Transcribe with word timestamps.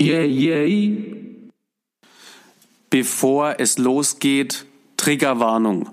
Yeah, 0.00 0.24
yeah. 0.24 1.14
Bevor 2.90 3.60
es 3.60 3.78
losgeht, 3.78 4.66
Triggerwarnung. 4.96 5.90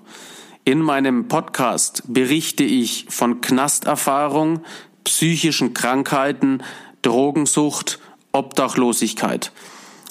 In 0.66 0.80
meinem 0.82 1.28
Podcast 1.28 2.04
berichte 2.08 2.64
ich 2.64 3.06
von 3.10 3.42
Knasterfahrung, 3.42 4.64
psychischen 5.04 5.74
Krankheiten, 5.74 6.64
Drogensucht, 7.04 8.00
Obdachlosigkeit. 8.32 9.52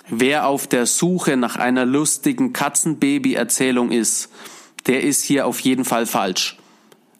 Wer 0.08 0.46
auf 0.46 0.66
der 0.66 0.86
Suche 0.86 1.36
nach 1.36 1.56
einer 1.56 1.84
lustigen 1.84 2.52
Katzenbaby-Erzählung 2.52 3.90
ist, 3.90 4.30
der 4.86 5.02
ist 5.02 5.24
hier 5.24 5.46
auf 5.46 5.60
jeden 5.60 5.84
Fall 5.84 6.06
falsch. 6.06 6.58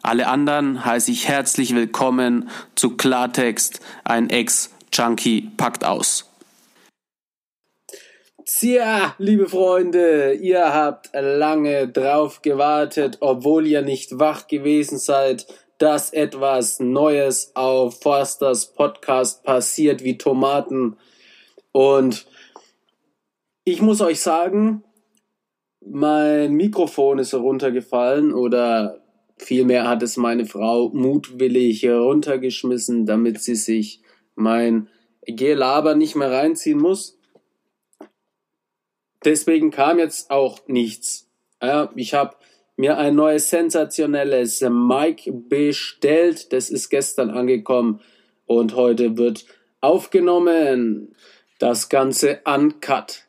Alle 0.02 0.28
anderen 0.28 0.84
heiße 0.84 1.10
ich 1.10 1.26
herzlich 1.26 1.74
willkommen 1.74 2.48
zu 2.74 2.96
Klartext, 2.96 3.80
ein 4.04 4.30
Ex-Junkie 4.30 5.50
packt 5.56 5.84
aus. 5.84 6.29
Tja, 8.46 9.14
liebe 9.18 9.48
Freunde, 9.48 10.32
ihr 10.32 10.72
habt 10.72 11.10
lange 11.12 11.88
drauf 11.88 12.40
gewartet, 12.40 13.18
obwohl 13.20 13.66
ihr 13.66 13.82
nicht 13.82 14.18
wach 14.18 14.46
gewesen 14.46 14.98
seid, 14.98 15.46
dass 15.76 16.12
etwas 16.12 16.80
Neues 16.80 17.52
auf 17.54 18.00
Forsters 18.00 18.72
Podcast 18.72 19.44
passiert 19.44 20.04
wie 20.04 20.16
Tomaten. 20.16 20.96
Und 21.72 22.26
ich 23.64 23.82
muss 23.82 24.00
euch 24.00 24.20
sagen, 24.20 24.84
mein 25.84 26.54
Mikrofon 26.54 27.18
ist 27.18 27.32
heruntergefallen 27.32 28.32
oder 28.32 29.02
vielmehr 29.36 29.86
hat 29.86 30.02
es 30.02 30.16
meine 30.16 30.46
Frau 30.46 30.88
mutwillig 30.90 31.82
heruntergeschmissen, 31.82 33.04
damit 33.04 33.42
sie 33.42 33.54
sich 33.56 34.00
mein 34.34 34.88
Gelaber 35.26 35.94
nicht 35.94 36.16
mehr 36.16 36.30
reinziehen 36.30 36.78
muss. 36.78 37.19
Deswegen 39.24 39.70
kam 39.70 39.98
jetzt 39.98 40.30
auch 40.30 40.66
nichts. 40.66 41.28
Ja, 41.62 41.90
ich 41.94 42.14
habe 42.14 42.36
mir 42.76 42.96
ein 42.96 43.14
neues 43.14 43.50
sensationelles 43.50 44.62
Mic 44.62 45.30
bestellt. 45.30 46.52
Das 46.52 46.70
ist 46.70 46.88
gestern 46.88 47.30
angekommen 47.30 48.00
und 48.46 48.74
heute 48.74 49.18
wird 49.18 49.44
aufgenommen. 49.80 51.14
Das 51.58 51.90
Ganze 51.90 52.40
uncut. 52.44 53.26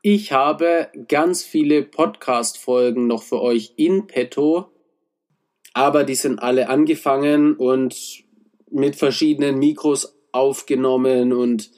Ich 0.00 0.32
habe 0.32 0.88
ganz 1.08 1.42
viele 1.42 1.82
Podcast-Folgen 1.82 3.06
noch 3.06 3.22
für 3.22 3.42
euch 3.42 3.74
in 3.76 4.06
petto, 4.06 4.70
aber 5.74 6.04
die 6.04 6.14
sind 6.14 6.38
alle 6.38 6.70
angefangen 6.70 7.54
und 7.56 8.24
mit 8.70 8.96
verschiedenen 8.96 9.58
Mikros 9.58 10.16
aufgenommen 10.32 11.32
und 11.32 11.70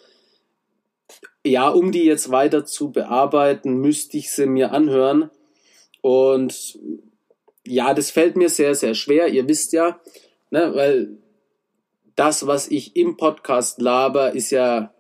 ja, 1.49 1.69
um 1.69 1.93
die 1.93 2.05
jetzt 2.05 2.31
weiter 2.31 2.65
zu 2.65 2.93
bearbeiten, 2.93 3.81
müsste 3.81 4.17
ich 4.17 4.31
sie 4.31 4.47
mir 4.47 4.73
anhören. 4.73 5.31
Und 6.01 6.79
ja, 7.67 7.95
das 7.95 8.11
fällt 8.11 8.37
mir 8.37 8.49
sehr, 8.49 8.75
sehr 8.75 8.95
schwer. 8.95 9.29
Ihr 9.29 9.49
wisst 9.49 9.73
ja, 9.73 10.01
ne, 10.51 10.75
weil 10.75 11.19
das, 12.17 12.47
was 12.47 12.69
ich 12.69 12.97
im 12.97 13.17
Podcast 13.17 13.81
laber, 13.81 14.35
ist 14.35 14.51
ja 14.51 14.95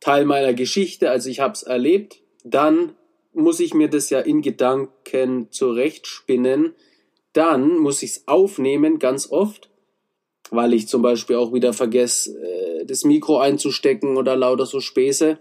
Teil 0.00 0.24
meiner 0.24 0.54
Geschichte. 0.54 1.10
Also 1.10 1.30
ich 1.30 1.40
habe 1.40 1.54
es 1.54 1.62
erlebt 1.62 2.22
dann 2.44 2.94
muss 3.32 3.60
ich 3.60 3.74
mir 3.74 3.88
das 3.88 4.10
ja 4.10 4.20
in 4.20 4.42
Gedanken 4.42 5.50
zurechtspinnen. 5.50 6.74
Dann 7.32 7.78
muss 7.78 8.02
ich 8.02 8.10
es 8.10 8.28
aufnehmen, 8.28 8.98
ganz 8.98 9.30
oft, 9.30 9.70
weil 10.50 10.74
ich 10.74 10.88
zum 10.88 11.00
Beispiel 11.00 11.36
auch 11.36 11.52
wieder 11.52 11.72
vergesse, 11.72 12.38
äh, 12.38 12.84
das 12.84 13.04
Mikro 13.04 13.38
einzustecken 13.38 14.16
oder 14.16 14.36
lauter 14.36 14.66
so 14.66 14.80
Späße. 14.80 15.38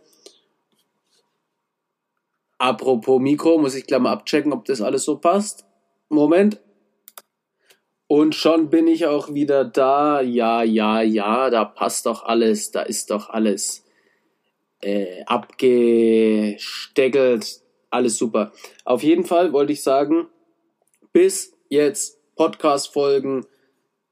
Apropos 2.62 3.20
Mikro, 3.20 3.58
muss 3.58 3.74
ich 3.74 3.88
gleich 3.88 4.02
mal 4.02 4.12
abchecken, 4.12 4.54
ob 4.54 4.66
das 4.66 4.82
alles 4.82 5.04
so 5.04 5.18
passt. 5.18 5.66
Moment. 6.10 6.62
Und 8.06 8.36
schon 8.36 8.70
bin 8.70 8.88
ich 8.88 9.08
auch 9.08 9.34
wieder 9.34 9.66
da. 9.66 10.22
Ja, 10.22 10.62
ja, 10.62 11.02
ja, 11.02 11.50
da 11.50 11.66
passt 11.66 12.06
doch 12.06 12.24
alles, 12.24 12.70
da 12.70 12.84
ist 12.84 13.10
doch 13.10 13.32
alles 13.32 13.84
äh, 14.84 15.24
abgesteckelt, 15.24 17.62
alles 17.90 18.20
super. 18.20 18.52
Auf 18.86 19.02
jeden 19.02 19.26
Fall 19.26 19.54
wollte 19.54 19.74
ich 19.74 19.82
sagen, 19.82 20.28
bis 21.14 21.58
jetzt 21.70 22.20
Podcast-Folgen 22.36 23.48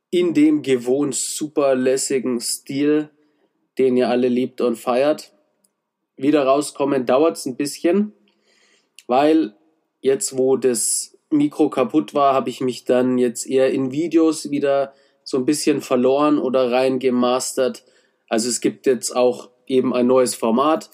in 0.10 0.34
dem 0.34 0.64
gewohnt 0.64 1.14
super 1.14 1.76
lässigen 1.76 2.42
Stil, 2.42 3.12
den 3.78 3.96
ihr 3.96 4.10
alle 4.10 4.28
liebt 4.28 4.60
und 4.60 4.76
feiert. 4.76 5.34
Wieder 6.18 6.46
rauskommen 6.46 7.06
dauert 7.06 7.38
es 7.38 7.46
ein 7.46 7.56
bisschen, 7.56 8.16
weil 9.10 9.56
jetzt, 10.02 10.38
wo 10.38 10.56
das 10.56 11.18
Mikro 11.32 11.70
kaputt 11.70 12.14
war, 12.14 12.34
habe 12.34 12.50
ich 12.50 12.62
mich 12.62 12.86
dann 12.86 13.18
jetzt 13.18 13.48
eher 13.48 13.72
in 13.72 13.92
Videos 13.92 14.52
wieder 14.52 14.94
so 15.24 15.38
ein 15.38 15.46
bisschen 15.46 15.82
verloren 15.82 16.40
oder 16.40 16.72
reingemastert. 16.72 17.84
Also 18.30 18.50
es 18.50 18.62
gibt 18.62 18.86
jetzt 18.86 19.16
auch 19.16 19.50
eben 19.68 19.94
ein 19.94 20.08
neues 20.08 20.36
Format. 20.36 20.90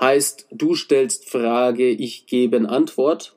Heißt, 0.00 0.48
du 0.50 0.74
stellst 0.74 1.28
Frage, 1.28 1.88
ich 1.88 2.26
gebe 2.26 2.68
Antwort. 2.68 3.36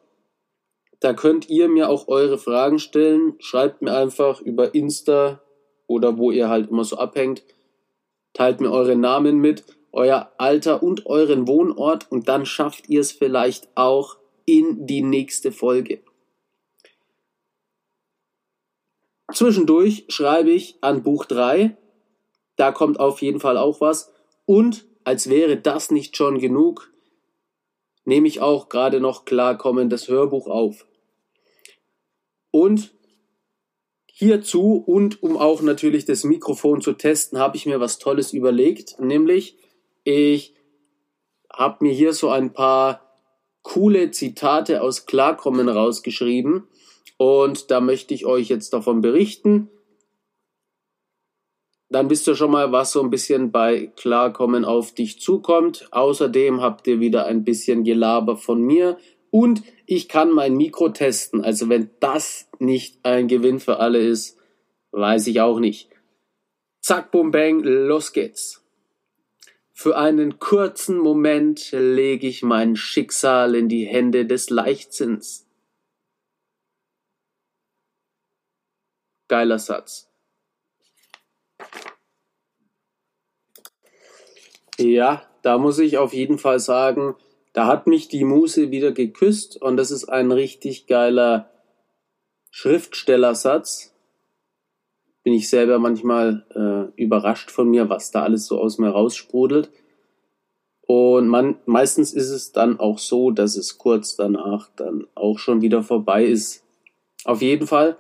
Da 1.00 1.14
könnt 1.14 1.50
ihr 1.50 1.70
mir 1.70 1.90
auch 1.90 2.08
eure 2.08 2.38
Fragen 2.38 2.80
stellen. 2.80 3.36
Schreibt 3.40 3.82
mir 3.82 3.96
einfach 3.96 4.42
über 4.42 4.74
Insta 4.76 5.42
oder 5.88 6.18
wo 6.18 6.32
ihr 6.32 6.50
halt 6.50 6.70
immer 6.70 6.84
so 6.84 6.98
abhängt. 6.98 7.44
Teilt 8.34 8.60
mir 8.60 8.72
eure 8.72 8.96
Namen 8.96 9.40
mit, 9.40 9.64
euer 9.92 10.32
Alter 10.38 10.84
und 10.84 11.06
euren 11.06 11.48
Wohnort 11.48 12.12
und 12.12 12.28
dann 12.28 12.46
schafft 12.46 12.90
ihr 12.90 13.02
es 13.02 13.12
vielleicht 13.12 13.70
auch 13.76 14.18
in 14.46 14.86
die 14.88 15.02
nächste 15.02 15.52
Folge. 15.52 16.02
Zwischendurch 19.32 20.06
schreibe 20.10 20.52
ich 20.52 20.78
an 20.82 21.04
Buch 21.04 21.26
3. 21.26 21.78
Da 22.56 22.72
kommt 22.72 23.00
auf 23.00 23.22
jeden 23.22 23.40
Fall 23.40 23.58
auch 23.58 23.80
was. 23.80 24.12
Und 24.46 24.86
als 25.04 25.30
wäre 25.30 25.58
das 25.58 25.92
nicht 25.92 26.18
schon 26.18 26.40
genug, 26.40 26.92
nehme 28.06 28.28
ich 28.28 28.42
auch 28.42 28.70
gerade 28.70 29.00
noch 29.00 29.26
klarkommen 29.26 29.90
das 29.90 30.08
Hörbuch 30.08 30.48
auf. 30.48 30.88
Und 32.52 32.92
hierzu 34.08 34.84
und 34.86 35.22
um 35.24 35.38
auch 35.38 35.62
natürlich 35.62 36.06
das 36.06 36.24
Mikrofon 36.24 36.82
zu 36.82 36.94
testen, 36.94 37.38
habe 37.38 37.56
ich 37.56 37.66
mir 37.66 37.80
was 37.80 38.00
Tolles 38.00 38.34
überlegt, 38.34 39.00
nämlich 39.00 39.58
ich 40.04 40.54
habe 41.52 41.84
mir 41.86 41.94
hier 41.94 42.14
so 42.14 42.30
ein 42.30 42.54
paar 42.54 43.02
coole 43.62 44.12
Zitate 44.12 44.82
aus 44.82 45.06
Klarkommen 45.06 45.70
rausgeschrieben 45.70 46.68
und 47.18 47.72
da 47.72 47.82
möchte 47.82 48.14
ich 48.14 48.26
euch 48.26 48.50
jetzt 48.50 48.74
davon 48.74 49.02
berichten 49.02 49.70
dann 51.90 52.10
wisst 52.10 52.28
ihr 52.28 52.36
schon 52.36 52.52
mal, 52.52 52.72
was 52.72 52.92
so 52.92 53.02
ein 53.02 53.10
bisschen 53.10 53.52
bei 53.52 53.92
Klarkommen 53.96 54.64
auf 54.64 54.94
dich 54.94 55.20
zukommt. 55.20 55.88
Außerdem 55.92 56.62
habt 56.62 56.86
ihr 56.88 57.00
wieder 57.00 57.26
ein 57.26 57.44
bisschen 57.44 57.84
Gelaber 57.84 58.38
von 58.38 58.62
mir 58.62 58.98
und 59.32 59.64
ich 59.88 60.08
kann 60.08 60.32
mein 60.32 60.56
Mikro 60.56 60.90
testen. 60.90 61.44
Also 61.44 61.68
wenn 61.68 61.90
das 62.00 62.48
nicht 62.60 63.04
ein 63.04 63.28
Gewinn 63.28 63.60
für 63.60 63.80
alle 63.80 64.00
ist, 64.00 64.38
weiß 64.92 65.28
ich 65.28 65.42
auch 65.42 65.60
nicht. 65.60 65.90
Zack, 66.82 67.12
bum, 67.12 67.32
bang, 67.32 67.62
los 67.62 68.14
geht's. 68.14 68.64
Für 69.82 69.96
einen 69.96 70.40
kurzen 70.40 70.98
Moment 70.98 71.72
lege 71.72 72.28
ich 72.28 72.44
mein 72.44 72.76
Schicksal 72.76 73.56
in 73.56 73.70
die 73.70 73.86
Hände 73.86 74.26
des 74.26 74.50
Leichtsinns. 74.50 75.48
Geiler 79.30 79.58
Satz. 79.58 80.12
Ja, 84.78 85.26
da 85.44 85.58
muss 85.58 85.80
ich 85.80 85.98
auf 85.98 86.12
jeden 86.12 86.40
Fall 86.40 86.60
sagen, 86.60 87.16
da 87.54 87.66
hat 87.66 87.88
mich 87.88 88.10
die 88.10 88.26
Muse 88.26 88.72
wieder 88.72 88.92
geküsst 88.92 89.62
und 89.62 89.78
das 89.78 89.92
ist 89.92 90.10
ein 90.10 90.34
richtig 90.34 90.88
geiler 90.88 91.50
Schriftstellersatz. 92.52 93.96
Bin 95.24 95.34
ich 95.34 95.50
selber 95.50 95.80
manchmal 95.80 96.46
äh, 96.56 97.02
überrascht 97.02 97.52
von 97.52 97.70
mir, 97.70 97.90
was 97.90 98.12
da 98.12 98.24
alles 98.24 98.46
so 98.46 98.60
aus 98.60 98.78
mir 98.78 98.90
raussprudelt. 98.90 99.70
Und 100.82 101.28
man, 101.28 101.60
meistens 101.66 102.14
ist 102.14 102.30
es 102.30 102.52
dann 102.52 102.80
auch 102.80 102.98
so, 102.98 103.30
dass 103.30 103.56
es 103.56 103.78
kurz 103.78 104.16
danach 104.16 104.70
dann 104.76 105.06
auch 105.14 105.38
schon 105.38 105.62
wieder 105.62 105.84
vorbei 105.84 106.26
ist. 106.26 106.64
Auf 107.26 107.42
jeden 107.42 107.68
Fall 107.68 107.98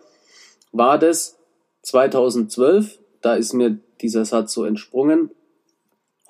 war 0.71 0.97
das 0.97 1.37
2012, 1.83 2.99
da 3.21 3.35
ist 3.35 3.53
mir 3.53 3.77
dieser 4.01 4.25
Satz 4.25 4.53
so 4.53 4.65
entsprungen. 4.65 5.29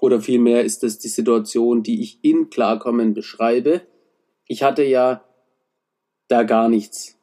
Oder 0.01 0.21
vielmehr 0.21 0.63
ist 0.63 0.83
das 0.83 0.97
die 0.97 1.07
Situation, 1.07 1.83
die 1.83 2.01
ich 2.01 2.19
in 2.23 2.49
Klarkommen 2.49 3.13
beschreibe. 3.13 3.81
Ich 4.45 4.63
hatte 4.63 4.83
ja 4.83 5.23
da 6.29 6.43
gar 6.43 6.69
nichts. 6.69 7.17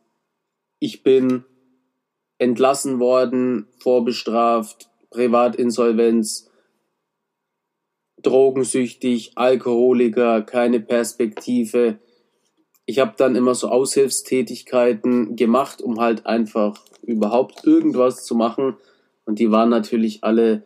Ich 0.79 1.03
bin 1.03 1.45
entlassen 2.38 2.99
worden, 3.00 3.67
vorbestraft, 3.79 4.88
Privatinsolvenz, 5.11 6.50
drogensüchtig, 8.23 9.33
Alkoholiker, 9.37 10.43
keine 10.43 10.81
Perspektive. 10.81 11.99
Ich 12.85 12.99
habe 12.99 13.15
dann 13.17 13.37
immer 13.37 13.55
so 13.55 13.69
Aushilfstätigkeiten 13.69 15.37
gemacht, 15.37 15.81
um 15.81 16.00
halt 16.00 16.27
einfach 16.27 16.79
überhaupt 17.03 17.65
irgendwas 17.65 18.25
zu 18.25 18.35
machen. 18.35 18.77
Und 19.25 19.39
die 19.39 19.50
waren 19.50 19.71
natürlich 19.71 20.23
alle 20.23 20.65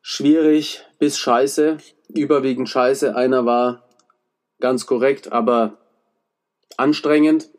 schwierig 0.00 0.82
bis 0.98 1.18
scheiße, 1.18 1.78
überwiegend 2.08 2.68
scheiße. 2.68 3.14
Einer 3.14 3.44
war 3.44 3.88
ganz 4.60 4.86
korrekt, 4.86 5.32
aber 5.32 5.78
anstrengend. 6.76 7.50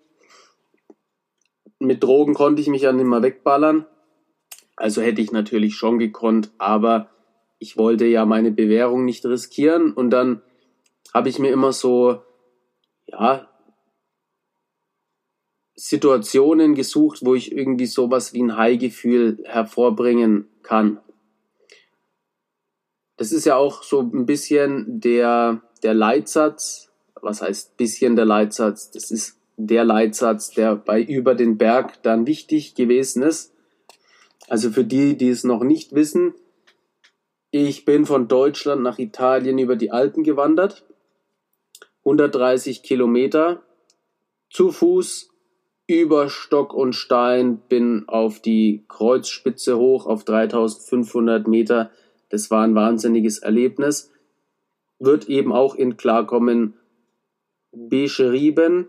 Mit 1.88 2.04
Drogen 2.04 2.34
konnte 2.34 2.62
ich 2.62 2.68
mich 2.68 2.82
ja 2.82 2.92
nicht 2.92 3.06
mehr 3.06 3.24
wegballern. 3.24 3.86
Also 4.76 5.02
hätte 5.02 5.22
ich 5.22 5.32
natürlich 5.32 5.76
schon 5.76 6.00
gekonnt, 6.00 6.52
aber 6.58 7.10
ich 7.60 7.78
wollte 7.78 8.06
ja 8.06 8.26
meine 8.26 8.52
Bewährung 8.52 9.06
nicht 9.06 9.26
riskieren 9.26 9.94
und 9.94 10.10
dann 10.10 10.42
habe 11.14 11.30
ich 11.30 11.40
mir 11.40 11.50
immer 11.50 11.72
so, 11.72 12.22
ja, 13.06 13.48
Situationen 15.76 16.76
gesucht, 16.76 17.20
wo 17.24 17.36
ich 17.36 17.54
irgendwie 17.54 17.86
sowas 17.86 18.34
wie 18.34 18.44
ein 18.44 18.58
High-Gefühl 18.58 19.42
hervorbringen 19.46 20.50
kann. 20.64 21.00
Das 23.16 23.32
ist 23.32 23.46
ja 23.46 23.56
auch 23.56 23.82
so 23.82 24.02
ein 24.02 24.26
bisschen 24.26 25.00
der, 25.00 25.62
der 25.84 25.94
Leitsatz. 25.94 26.92
Was 27.22 27.42
heißt 27.42 27.78
bisschen 27.78 28.18
der 28.18 28.26
Leitsatz? 28.26 28.92
Das 28.92 29.10
ist 29.10 29.37
der 29.58 29.84
Leitsatz, 29.84 30.52
der 30.52 30.76
bei 30.76 31.02
Über 31.02 31.36
den 31.36 31.58
Berg 31.58 32.02
dann 32.04 32.28
wichtig 32.28 32.76
gewesen 32.76 33.24
ist. 33.24 33.54
Also 34.48 34.70
für 34.70 34.86
die, 34.86 35.18
die 35.18 35.30
es 35.30 35.44
noch 35.44 35.64
nicht 35.64 35.94
wissen, 35.94 36.34
ich 37.52 37.86
bin 37.86 38.06
von 38.06 38.28
Deutschland 38.28 38.84
nach 38.84 39.00
Italien 39.00 39.58
über 39.58 39.76
die 39.76 39.92
Alpen 39.92 40.24
gewandert. 40.24 40.86
130 42.00 42.84
Kilometer 42.84 43.64
zu 44.50 44.72
Fuß 44.72 45.30
über 45.88 46.30
Stock 46.30 46.74
und 46.74 46.94
Stein, 46.94 47.62
bin 47.70 48.04
auf 48.08 48.42
die 48.42 48.84
Kreuzspitze 48.90 49.78
hoch 49.78 50.06
auf 50.06 50.26
3500 50.26 51.48
Meter. 51.48 51.92
Das 52.30 52.52
war 52.52 52.64
ein 52.64 52.76
wahnsinniges 52.76 53.40
Erlebnis. 53.40 54.12
Wird 55.00 55.30
eben 55.30 55.54
auch 55.54 55.76
in 55.76 55.96
Klarkommen 55.96 56.74
beschrieben. 57.72 58.88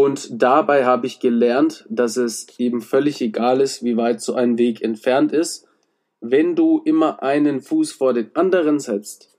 Und 0.00 0.40
dabei 0.40 0.86
habe 0.86 1.06
ich 1.06 1.20
gelernt, 1.20 1.84
dass 1.90 2.16
es 2.16 2.58
eben 2.58 2.80
völlig 2.80 3.20
egal 3.20 3.60
ist, 3.60 3.84
wie 3.84 3.98
weit 3.98 4.22
so 4.22 4.32
ein 4.32 4.56
Weg 4.56 4.80
entfernt 4.80 5.30
ist. 5.30 5.68
Wenn 6.22 6.56
du 6.56 6.80
immer 6.86 7.22
einen 7.22 7.60
Fuß 7.60 7.92
vor 7.92 8.14
den 8.14 8.34
anderen 8.34 8.80
setzt 8.80 9.36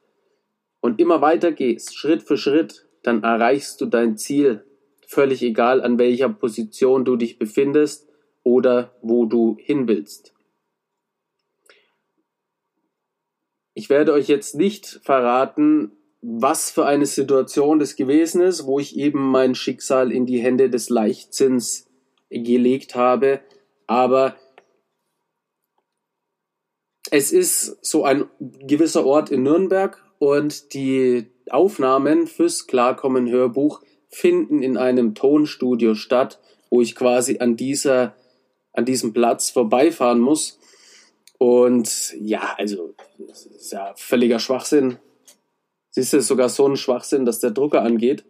und 0.79 0.99
immer 0.99 1.19
weiter 1.19 1.51
gehst, 1.51 1.97
Schritt 1.97 2.21
für 2.21 2.37
Schritt, 2.37 2.87
dann 3.01 3.23
erreichst 3.23 3.81
du 3.81 3.87
dein 3.87 4.17
Ziel. 4.17 4.63
Völlig 5.07 5.41
egal, 5.41 5.81
an 5.81 5.97
welcher 5.97 6.29
Position 6.29 7.05
du 7.05 7.15
dich 7.15 7.39
befindest 7.39 8.07
oder 8.43 8.95
wo 9.01 9.25
du 9.25 9.57
hin 9.59 9.87
willst. 9.87 10.35
Ich 13.73 13.89
werde 13.89 14.13
euch 14.13 14.27
jetzt 14.27 14.53
nicht 14.53 14.99
verraten, 15.01 15.93
was 16.21 16.69
für 16.69 16.85
eine 16.85 17.05
Situation 17.05 17.79
das 17.79 17.95
gewesen 17.95 18.41
ist, 18.41 18.65
wo 18.65 18.79
ich 18.79 18.95
eben 18.95 19.19
mein 19.19 19.55
Schicksal 19.55 20.11
in 20.11 20.25
die 20.25 20.39
Hände 20.39 20.69
des 20.69 20.89
Leichtsinns 20.89 21.87
gelegt 22.29 22.95
habe. 22.95 23.41
Aber 23.87 24.35
es 27.09 27.31
ist 27.31 27.83
so 27.83 28.05
ein 28.05 28.25
gewisser 28.39 29.05
Ort 29.05 29.31
in 29.31 29.43
Nürnberg 29.43 30.01
und 30.19 30.73
die 30.73 31.27
Aufnahmen 31.49 32.27
fürs 32.27 32.67
Klarkommen 32.67 33.29
Hörbuch 33.29 33.81
finden 34.09 34.61
in 34.61 34.77
einem 34.77 35.15
Tonstudio 35.15 35.95
statt, 35.95 36.39
wo 36.69 36.81
ich 36.81 36.95
quasi 36.95 37.39
an 37.39 37.57
dieser, 37.57 38.15
an 38.73 38.85
diesem 38.85 39.13
Platz 39.13 39.49
vorbeifahren 39.49 40.19
muss. 40.19 40.59
Und 41.39 42.13
ja, 42.19 42.53
also, 42.57 42.93
das 43.17 43.47
ist 43.47 43.71
ja 43.71 43.93
völliger 43.95 44.37
Schwachsinn, 44.37 44.99
Siehst 45.91 46.13
du, 46.13 46.21
sogar 46.21 46.49
so 46.49 46.67
ein 46.67 46.77
Schwachsinn, 46.77 47.25
dass 47.25 47.39
der 47.39 47.51
Drucker 47.51 47.83
angeht. 47.83 48.23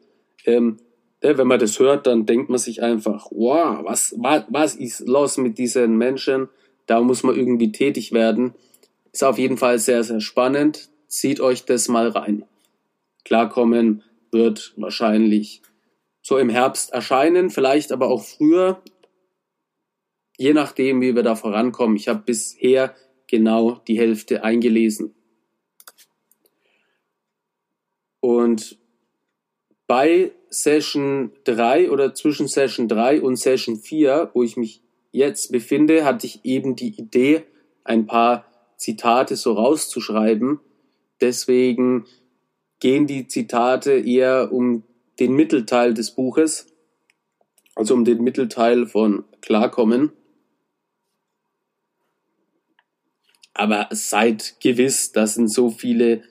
Ähm, 0.46 0.78
äh, 1.22 1.38
wenn 1.38 1.48
man 1.48 1.60
das 1.60 1.80
hört, 1.80 2.08
dann 2.08 2.26
denkt 2.26 2.50
man 2.50 2.60
sich 2.60 2.82
einfach, 2.82 3.28
wow, 3.32 3.84
was, 3.84 4.16
was, 4.18 4.44
was 4.50 4.76
ist 4.76 5.08
los 5.08 5.38
mit 5.38 5.58
diesen 5.58 5.98
Menschen? 5.98 6.50
Da 6.88 7.02
muss 7.02 7.24
man 7.24 7.36
irgendwie 7.36 7.72
tätig 7.72 8.12
werden. 8.12 8.56
Ist 9.14 9.24
auf 9.24 9.38
jeden 9.38 9.58
Fall 9.58 9.80
sehr, 9.80 10.04
sehr 10.04 10.22
spannend. 10.22 10.90
Zieht 11.08 11.40
euch 11.40 11.66
das 11.66 11.88
mal 11.88 12.10
rein. 12.10 12.44
Klarkommen 13.24 14.04
wird 14.32 14.74
wahrscheinlich 14.78 15.62
so 16.22 16.38
im 16.38 16.50
Herbst 16.50 16.94
erscheinen, 16.94 17.50
vielleicht 17.50 17.92
aber 17.92 18.08
auch 18.08 18.24
früher, 18.24 18.82
je 20.38 20.54
nachdem, 20.54 21.02
wie 21.02 21.16
wir 21.16 21.24
da 21.24 21.36
vorankommen. 21.36 21.96
Ich 21.96 22.08
habe 22.08 22.24
bisher 22.26 22.96
genau 23.28 23.82
die 23.88 23.98
Hälfte 23.98 24.44
eingelesen. 24.44 25.14
Und 28.22 28.78
bei 29.88 30.32
Session 30.50 31.34
3 31.44 31.92
oder 31.92 32.14
zwischen 32.14 32.48
Session 32.48 32.88
3 32.88 33.22
und 33.22 33.36
Session 33.36 33.76
4, 33.76 34.32
wo 34.34 34.44
ich 34.44 34.56
mich 34.56 34.82
jetzt 35.12 35.52
befinde, 35.52 36.06
hatte 36.06 36.28
ich 36.28 36.46
eben 36.46 36.78
die 36.78 36.98
Idee, 36.98 37.44
ein 37.84 38.06
paar 38.06 38.46
Zitate 38.78 39.36
so 39.36 39.54
rauszuschreiben. 39.54 40.60
Deswegen 41.20 42.06
gehen 42.80 43.06
die 43.06 43.28
Zitate 43.28 43.92
eher 43.92 44.54
um 44.54 44.84
den 45.20 45.34
Mittelteil 45.34 45.94
des 45.94 46.12
Buches, 46.12 46.68
also 47.76 47.94
um 47.94 48.06
den 48.06 48.24
Mittelteil 48.24 48.86
von 48.88 49.26
Klarkommen. 49.42 50.12
Aber 53.54 53.88
seid 53.92 54.56
gewiss, 54.62 55.12
das 55.12 55.36
sind 55.36 55.50
so 55.50 55.70
viele 55.70 56.24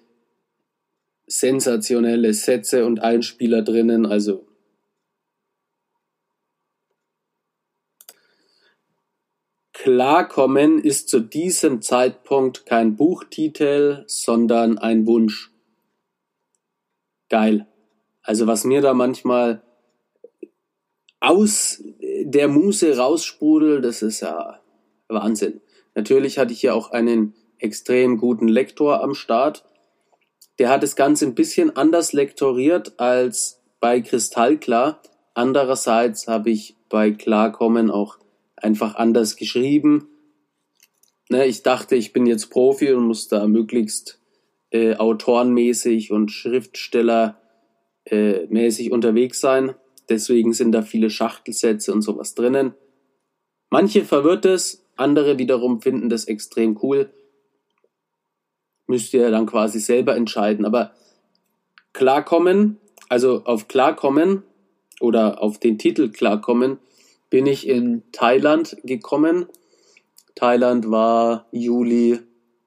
sensationelle 1.30 2.34
Sätze 2.34 2.84
und 2.84 3.00
Einspieler 3.00 3.62
drinnen. 3.62 4.04
Also 4.04 4.46
Klarkommen 9.72 10.78
ist 10.78 11.08
zu 11.08 11.20
diesem 11.20 11.80
Zeitpunkt 11.80 12.66
kein 12.66 12.96
Buchtitel, 12.96 14.04
sondern 14.06 14.76
ein 14.76 15.06
Wunsch. 15.06 15.52
Geil. 17.30 17.66
Also 18.22 18.46
was 18.46 18.64
mir 18.64 18.82
da 18.82 18.92
manchmal 18.92 19.62
aus 21.20 21.82
der 22.25 22.49
Muse 22.49 22.96
raussprudelt, 22.96 23.84
das 23.84 24.02
ist 24.02 24.20
ja 24.20 24.60
Wahnsinn. 25.08 25.60
Natürlich 25.94 26.38
hatte 26.38 26.52
ich 26.52 26.62
ja 26.62 26.75
auch 26.75 26.90
einen 26.90 27.34
extrem 27.58 28.18
guten 28.18 28.49
Lektor 28.49 29.02
am 29.02 29.14
Start, 29.14 29.64
der 30.61 30.69
hat 30.69 30.83
das 30.83 30.95
Ganze 30.95 31.25
ein 31.25 31.35
bisschen 31.35 31.75
anders 31.75 32.12
lektoriert 32.12 33.00
als 33.00 33.62
bei 33.81 34.02
Kristallklar. 34.02 35.00
Andererseits 35.33 36.29
habe 36.29 36.50
ich 36.50 36.76
bei 36.90 37.12
Klarkommen 37.12 37.90
auch 37.90 38.19
einfach 38.57 38.95
anders 38.97 39.37
geschrieben. 39.37 40.09
Ne, 41.31 41.47
ich 41.47 41.62
dachte, 41.62 41.97
ich 41.97 42.12
bin 42.12 42.26
jetzt 42.26 42.50
Profi 42.50 42.93
und 42.93 43.07
muss 43.07 43.26
da 43.26 43.47
möglichst 43.47 44.21
äh, 44.69 44.97
autorenmäßig 44.97 46.12
und 46.12 46.31
schriftstellermäßig 46.31 47.37
äh, 48.11 48.90
unterwegs 48.90 49.40
sein. 49.40 49.75
Deswegen 50.11 50.52
sind 50.52 50.73
da 50.73 50.83
viele 50.83 51.09
Schachtelsätze 51.09 51.90
und 51.90 52.02
sowas 52.02 52.35
drinnen. 52.35 52.75
Manche 53.71 54.05
verwirrt 54.05 54.45
es, 54.45 54.85
andere 54.97 55.38
wiederum 55.38 55.81
finden 55.81 56.11
das 56.11 56.26
extrem 56.26 56.79
cool 56.83 57.11
müsst 58.90 59.14
ihr 59.14 59.30
dann 59.30 59.47
quasi 59.47 59.78
selber 59.78 60.16
entscheiden. 60.16 60.66
Aber 60.66 60.92
klarkommen, 61.94 62.78
also 63.09 63.44
auf 63.44 63.68
klarkommen 63.68 64.42
oder 65.00 65.42
auf 65.42 65.59
den 65.59 65.78
Titel 65.78 66.11
klarkommen, 66.11 66.78
bin 67.30 67.47
ich 67.47 67.66
in 67.66 68.02
Thailand 68.12 68.76
gekommen. 68.82 69.47
Thailand 70.35 70.90
war 70.90 71.47
Juli, 71.52 72.18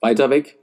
weiter 0.00 0.28
weg. 0.30 0.58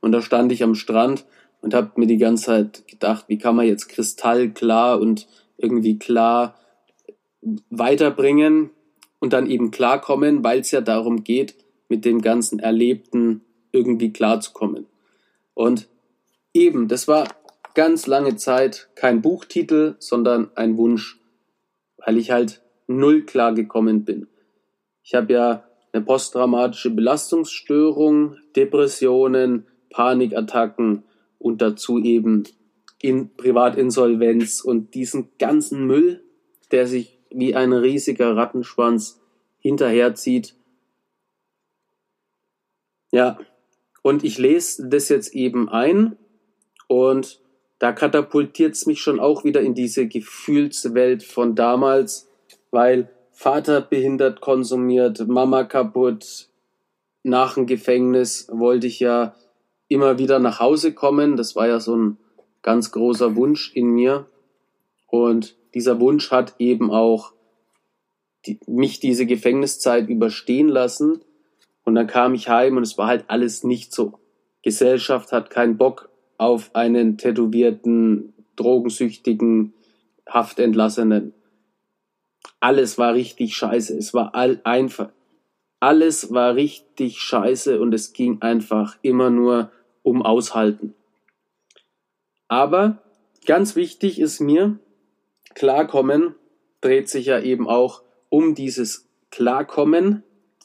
Und 0.00 0.12
da 0.12 0.22
stand 0.22 0.52
ich 0.52 0.62
am 0.62 0.74
Strand 0.74 1.26
und 1.60 1.74
habe 1.74 1.90
mir 1.96 2.06
die 2.06 2.16
ganze 2.16 2.44
Zeit 2.44 2.88
gedacht, 2.88 3.26
wie 3.28 3.36
kann 3.38 3.56
man 3.56 3.66
jetzt 3.66 3.88
kristallklar 3.88 4.98
und 5.00 5.26
irgendwie 5.58 5.98
klar 5.98 6.58
weiterbringen 7.70 8.70
und 9.18 9.32
dann 9.32 9.48
eben 9.48 9.70
klarkommen, 9.70 10.44
weil 10.44 10.60
es 10.60 10.70
ja 10.70 10.80
darum 10.80 11.24
geht, 11.24 11.54
mit 11.88 12.04
dem 12.04 12.20
ganzen 12.20 12.58
Erlebten 12.58 13.42
irgendwie 13.72 14.12
klarzukommen. 14.12 14.86
Und 15.54 15.88
eben, 16.52 16.88
das 16.88 17.08
war 17.08 17.28
ganz 17.74 18.06
lange 18.06 18.36
Zeit 18.36 18.88
kein 18.94 19.22
Buchtitel, 19.22 19.96
sondern 19.98 20.50
ein 20.54 20.76
Wunsch, 20.76 21.20
weil 21.98 22.18
ich 22.18 22.30
halt 22.30 22.62
null 22.86 23.22
klar 23.22 23.54
gekommen 23.54 24.04
bin. 24.04 24.28
Ich 25.02 25.14
habe 25.14 25.32
ja 25.32 25.64
eine 25.92 26.04
posttraumatische 26.04 26.90
Belastungsstörung, 26.90 28.36
Depressionen, 28.54 29.66
Panikattacken 29.90 31.04
und 31.38 31.62
dazu 31.62 31.98
eben 31.98 32.44
in 33.00 33.34
Privatinsolvenz 33.36 34.60
und 34.60 34.94
diesen 34.94 35.30
ganzen 35.38 35.86
Müll, 35.86 36.24
der 36.70 36.86
sich 36.86 37.18
wie 37.30 37.54
ein 37.54 37.72
riesiger 37.72 38.36
Rattenschwanz 38.36 39.20
hinterherzieht. 39.58 40.54
Ja, 43.12 43.38
und 44.02 44.24
ich 44.24 44.38
lese 44.38 44.88
das 44.88 45.08
jetzt 45.08 45.34
eben 45.34 45.68
ein 45.68 46.16
und 46.88 47.40
da 47.78 47.92
katapultiert 47.92 48.74
es 48.74 48.86
mich 48.86 49.00
schon 49.00 49.20
auch 49.20 49.44
wieder 49.44 49.60
in 49.60 49.74
diese 49.74 50.06
Gefühlswelt 50.06 51.22
von 51.22 51.54
damals, 51.54 52.28
weil 52.70 53.10
Vater 53.32 53.82
behindert 53.82 54.40
konsumiert, 54.40 55.26
Mama 55.28 55.64
kaputt, 55.64 56.48
nach 57.22 57.54
dem 57.54 57.66
Gefängnis 57.66 58.48
wollte 58.50 58.86
ich 58.86 59.00
ja 59.00 59.34
immer 59.88 60.18
wieder 60.18 60.38
nach 60.38 60.60
Hause 60.60 60.94
kommen. 60.94 61.36
Das 61.36 61.56
war 61.56 61.66
ja 61.66 61.80
so 61.80 61.96
ein 61.96 62.18
ganz 62.66 62.90
großer 62.90 63.36
Wunsch 63.36 63.72
in 63.74 63.86
mir. 63.90 64.26
Und 65.06 65.56
dieser 65.72 66.00
Wunsch 66.00 66.32
hat 66.32 66.56
eben 66.58 66.90
auch 66.90 67.32
die, 68.44 68.58
mich 68.66 68.98
diese 68.98 69.24
Gefängniszeit 69.24 70.08
überstehen 70.08 70.68
lassen. 70.68 71.20
Und 71.84 71.94
dann 71.94 72.08
kam 72.08 72.34
ich 72.34 72.48
heim 72.48 72.76
und 72.76 72.82
es 72.82 72.98
war 72.98 73.06
halt 73.06 73.26
alles 73.28 73.62
nicht 73.62 73.92
so. 73.94 74.18
Gesellschaft 74.62 75.30
hat 75.30 75.48
keinen 75.48 75.78
Bock 75.78 76.10
auf 76.38 76.74
einen 76.74 77.18
tätowierten, 77.18 78.34
drogensüchtigen 78.56 79.72
Haftentlassenen. 80.28 81.34
Alles 82.58 82.98
war 82.98 83.14
richtig 83.14 83.54
scheiße. 83.54 83.96
Es 83.96 84.12
war 84.12 84.34
all 84.34 84.60
einfach. 84.64 85.10
Alles 85.78 86.32
war 86.32 86.56
richtig 86.56 87.20
scheiße 87.20 87.80
und 87.80 87.94
es 87.94 88.12
ging 88.12 88.42
einfach 88.42 88.98
immer 89.02 89.30
nur 89.30 89.70
um 90.02 90.22
Aushalten. 90.22 90.94
Aber 92.48 93.02
ganz 93.46 93.76
wichtig 93.76 94.20
ist 94.20 94.40
mir, 94.40 94.78
Klarkommen 95.54 96.34
dreht 96.80 97.08
sich 97.08 97.26
ja 97.26 97.40
eben 97.40 97.68
auch 97.68 98.02
um 98.28 98.54
dieses 98.54 99.08
Klarkommen 99.30 100.22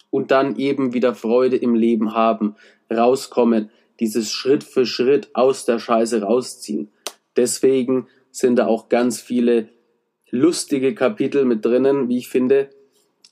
und 0.09 0.31
dann 0.31 0.57
eben 0.57 0.93
wieder 0.93 1.15
Freude 1.15 1.55
im 1.55 1.73
Leben 1.73 2.13
haben, 2.13 2.55
rauskommen, 2.91 3.69
dieses 4.00 4.31
Schritt 4.31 4.63
für 4.63 4.85
Schritt 4.85 5.29
aus 5.33 5.65
der 5.65 5.79
Scheiße 5.79 6.23
rausziehen. 6.23 6.91
Deswegen 7.35 8.07
sind 8.31 8.57
da 8.57 8.67
auch 8.67 8.89
ganz 8.89 9.21
viele 9.21 9.69
lustige 10.29 10.95
Kapitel 10.95 11.45
mit 11.45 11.63
drinnen, 11.63 12.09
wie 12.09 12.17
ich 12.17 12.29
finde, 12.29 12.69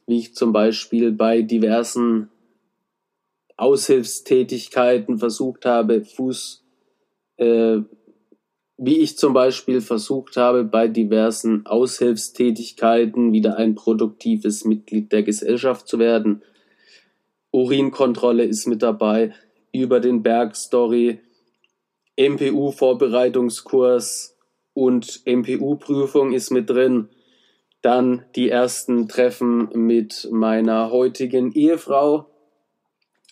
wie 0.05 0.19
ich 0.19 0.35
zum 0.35 0.53
Beispiel 0.53 1.11
bei 1.11 1.41
diversen 1.41 2.29
Aushilfstätigkeiten 3.57 5.17
versucht 5.17 5.65
habe, 5.65 6.03
Fuß, 6.05 6.63
äh, 7.37 7.79
wie 8.81 8.99
ich 8.99 9.17
zum 9.17 9.33
Beispiel 9.33 9.81
versucht 9.81 10.37
habe, 10.37 10.63
bei 10.63 10.87
diversen 10.87 11.65
Aushilfstätigkeiten 11.65 13.33
wieder 13.33 13.57
ein 13.57 13.75
produktives 13.75 14.63
Mitglied 14.63 15.11
der 15.11 15.23
Gesellschaft 15.23 15.85
zu 15.85 15.99
werden. 15.99 16.43
Urinkontrolle 17.51 18.45
ist 18.45 18.67
mit 18.67 18.81
dabei, 18.81 19.33
über 19.73 19.99
den 19.99 20.23
Bergstory, 20.23 21.19
MPU-Vorbereitungskurs 22.17 24.37
und 24.73 25.23
MPU-Prüfung 25.25 26.31
ist 26.31 26.51
mit 26.51 26.69
drin. 26.69 27.09
Dann 27.81 28.23
die 28.37 28.49
ersten 28.49 29.09
Treffen 29.09 29.67
mit 29.73 30.29
meiner 30.31 30.89
heutigen 30.89 31.51
Ehefrau. 31.51 32.27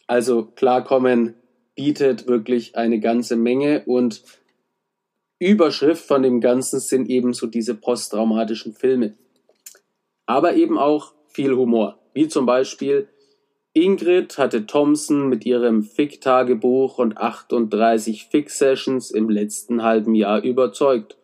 Also 0.08 0.44
klarkommen 0.44 1.36
bietet 1.75 2.27
wirklich 2.27 2.75
eine 2.75 3.00
ganze 3.00 3.38
Menge 3.38 3.84
und 3.86 4.24
Überschrift 5.39 6.06
von 6.06 6.24
dem 6.24 6.41
Ganzen 6.41 6.79
sind 6.79 7.10
ebenso 7.10 7.48
diese 7.48 7.75
posttraumatischen 7.75 8.74
Filme. 8.74 9.15
Aber 10.25 10.56
eben 10.56 10.77
auch 10.77 11.13
viel 11.27 11.56
Humor, 11.56 12.00
wie 12.13 12.27
zum 12.27 12.46
Beispiel 12.46 13.08
Ingrid 13.74 14.39
hatte 14.39 14.65
Thompson 14.65 15.29
mit 15.29 15.46
ihrem 15.46 15.84
Fick-Tagebuch 15.84 16.98
und 16.98 17.17
38 17.17 18.25
Fick-Sessions 18.25 19.12
im 19.12 19.29
letzten 19.29 19.84
halben 19.84 20.15
Jahr 20.15 20.41
überzeugt, 20.41 21.17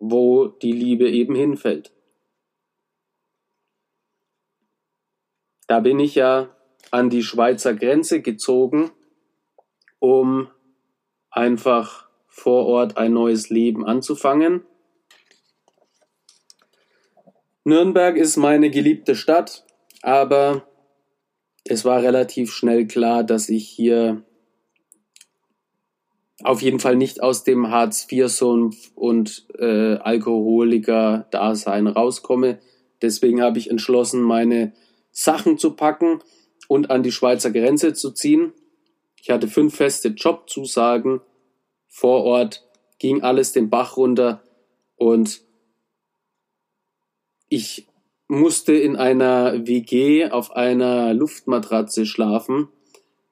wo 0.00 0.48
die 0.48 0.72
Liebe 0.72 1.08
eben 1.08 1.36
hinfällt. 1.36 1.92
Da 5.68 5.78
bin 5.80 6.00
ich 6.00 6.16
ja 6.16 6.48
an 6.90 7.08
die 7.08 7.22
Schweizer 7.22 7.74
Grenze 7.74 8.20
gezogen, 8.20 8.90
um 10.00 10.48
einfach 11.30 12.05
vor 12.36 12.66
Ort 12.66 12.98
ein 12.98 13.14
neues 13.14 13.48
Leben 13.48 13.86
anzufangen. 13.86 14.62
Nürnberg 17.64 18.16
ist 18.16 18.36
meine 18.36 18.70
geliebte 18.70 19.16
Stadt, 19.16 19.64
aber 20.02 20.68
es 21.64 21.86
war 21.86 22.02
relativ 22.02 22.52
schnell 22.52 22.86
klar, 22.86 23.24
dass 23.24 23.48
ich 23.48 23.66
hier 23.66 24.22
auf 26.44 26.60
jeden 26.60 26.78
Fall 26.78 26.94
nicht 26.94 27.22
aus 27.22 27.42
dem 27.42 27.70
Hartz-IV-Sumpf 27.70 28.92
und 28.94 29.46
äh, 29.58 29.96
Alkoholiker-Dasein 29.96 31.86
rauskomme. 31.86 32.58
Deswegen 33.00 33.40
habe 33.40 33.58
ich 33.58 33.70
entschlossen, 33.70 34.20
meine 34.20 34.74
Sachen 35.10 35.56
zu 35.56 35.72
packen 35.72 36.20
und 36.68 36.90
an 36.90 37.02
die 37.02 37.12
Schweizer 37.12 37.50
Grenze 37.50 37.94
zu 37.94 38.12
ziehen. 38.12 38.52
Ich 39.20 39.30
hatte 39.30 39.48
fünf 39.48 39.74
feste 39.74 40.08
Jobzusagen. 40.08 41.22
Vor 41.96 42.24
Ort 42.24 42.62
ging 42.98 43.22
alles 43.22 43.52
den 43.52 43.70
Bach 43.70 43.96
runter 43.96 44.42
und 44.96 45.40
ich 47.48 47.88
musste 48.28 48.74
in 48.74 48.96
einer 48.96 49.66
WG 49.66 50.28
auf 50.28 50.54
einer 50.54 51.14
Luftmatratze 51.14 52.04
schlafen, 52.04 52.68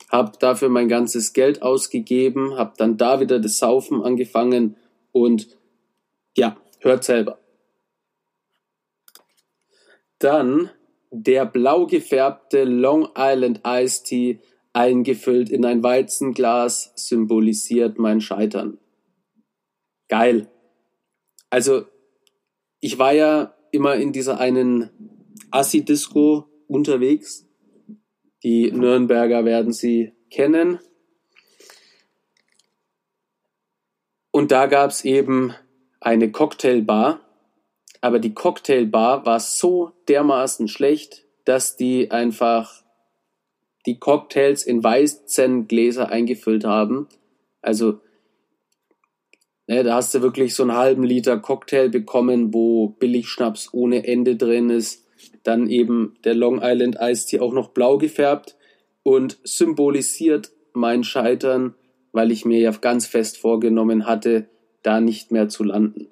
habe 0.09 0.39
dafür 0.39 0.71
mein 0.71 0.89
ganzes 0.89 1.35
Geld 1.35 1.61
ausgegeben, 1.61 2.57
habe 2.57 2.73
dann 2.79 2.97
da 2.97 3.21
wieder 3.21 3.39
das 3.39 3.59
Saufen 3.59 4.03
angefangen 4.03 4.79
und 5.13 5.59
ja, 6.35 6.57
hört 6.81 7.05
selber. 7.05 7.41
Dann 10.19 10.71
der 11.11 11.45
blau 11.45 11.87
gefärbte 11.87 12.65
Long 12.65 13.11
Island 13.15 13.61
Iced 13.67 14.07
Tea 14.07 14.41
eingefüllt 14.75 15.49
in 15.49 15.65
ein 15.65 15.83
Weizenglas 15.83 16.93
symbolisiert 16.97 17.99
mein 17.99 18.21
Scheitern. 18.21 18.79
Geil. 20.09 20.51
Also, 21.49 21.87
ich 22.81 22.99
war 22.99 23.13
ja 23.13 23.55
immer 23.71 23.95
in 23.95 24.13
dieser 24.13 24.39
einen 24.39 24.91
Assi-Disco 25.51 26.47
unterwegs. 26.67 27.47
Die 28.43 28.71
Nürnberger 28.71 29.45
werden 29.45 29.73
sie 29.73 30.13
kennen. 30.31 30.79
Und 34.31 34.51
da 34.51 34.67
gab 34.67 34.91
es 34.91 35.05
eben 35.05 35.55
eine 36.01 36.31
Cocktailbar. 36.31 37.21
Aber 38.01 38.19
die 38.19 38.35
Cocktailbar 38.35 39.25
war 39.25 39.41
so 39.41 39.93
dermaßen 40.09 40.69
schlecht, 40.69 41.25
dass 41.45 41.77
die 41.77 42.11
einfach 42.11 42.84
die 43.87 43.99
Cocktails 43.99 44.65
in 44.65 44.83
weißen 44.83 45.69
Gläser 45.69 46.11
eingefüllt 46.11 46.65
haben. 46.65 47.09
Also 47.61 48.01
Ne, 49.67 49.83
da 49.83 49.95
hast 49.95 50.15
du 50.15 50.21
wirklich 50.21 50.55
so 50.55 50.63
einen 50.63 50.77
halben 50.77 51.05
Liter 51.05 51.39
Cocktail 51.39 51.89
bekommen, 51.89 52.53
wo 52.53 52.89
Billigschnaps 52.89 53.73
ohne 53.73 54.07
Ende 54.07 54.37
drin 54.37 54.69
ist. 54.69 55.07
Dann 55.43 55.69
eben 55.69 56.17
der 56.25 56.35
Long 56.35 56.61
Island 56.63 56.99
Ice 57.01 57.27
Tea 57.27 57.41
auch 57.41 57.53
noch 57.53 57.71
blau 57.71 57.97
gefärbt 57.97 58.57
und 59.03 59.39
symbolisiert 59.43 60.51
mein 60.75 61.03
Scheitern, 61.03 61.75
weil 62.13 62.31
ich 62.31 62.45
mir 62.45 62.59
ja 62.59 62.73
ganz 62.73 63.07
fest 63.07 63.39
vorgenommen 63.39 64.07
hatte, 64.07 64.49
da 64.83 65.01
nicht 65.01 65.31
mehr 65.33 65.49
zu 65.49 65.65
landen. 65.65 66.09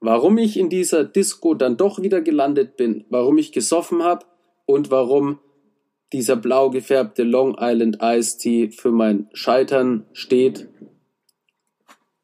Warum 0.00 0.38
ich 0.38 0.56
in 0.56 0.68
dieser 0.68 1.02
Disco 1.02 1.54
dann 1.54 1.76
doch 1.76 2.00
wieder 2.00 2.20
gelandet 2.20 2.76
bin, 2.76 3.04
warum 3.10 3.38
ich 3.38 3.50
gesoffen 3.50 4.04
habe 4.04 4.26
und 4.64 4.92
warum 4.92 5.40
dieser 6.12 6.36
blau 6.36 6.70
gefärbte 6.70 7.22
Long 7.22 7.56
Island 7.58 7.98
Iced 8.00 8.40
Tea 8.40 8.70
für 8.70 8.90
mein 8.90 9.28
Scheitern 9.32 10.06
steht, 10.12 10.68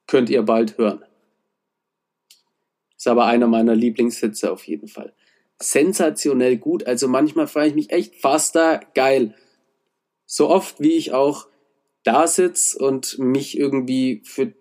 könnt 0.06 0.30
ihr 0.30 0.42
bald 0.42 0.78
hören. 0.78 1.04
Ist 2.96 3.08
aber 3.08 3.26
einer 3.26 3.46
meiner 3.46 3.74
Lieblingssitze 3.74 4.50
auf 4.50 4.66
jeden 4.66 4.88
Fall. 4.88 5.12
Sensationell 5.60 6.56
gut, 6.56 6.86
also 6.86 7.08
manchmal 7.08 7.46
frage 7.46 7.68
ich 7.68 7.74
mich 7.74 7.90
echt 7.90 8.16
fast 8.16 8.54
da 8.56 8.80
geil. 8.94 9.34
So 10.26 10.48
oft 10.48 10.80
wie 10.80 10.94
ich 10.94 11.12
auch 11.12 11.46
da 12.02 12.26
sitze 12.26 12.78
und 12.78 13.18
mich 13.18 13.58
irgendwie 13.58 14.22
für 14.24 14.52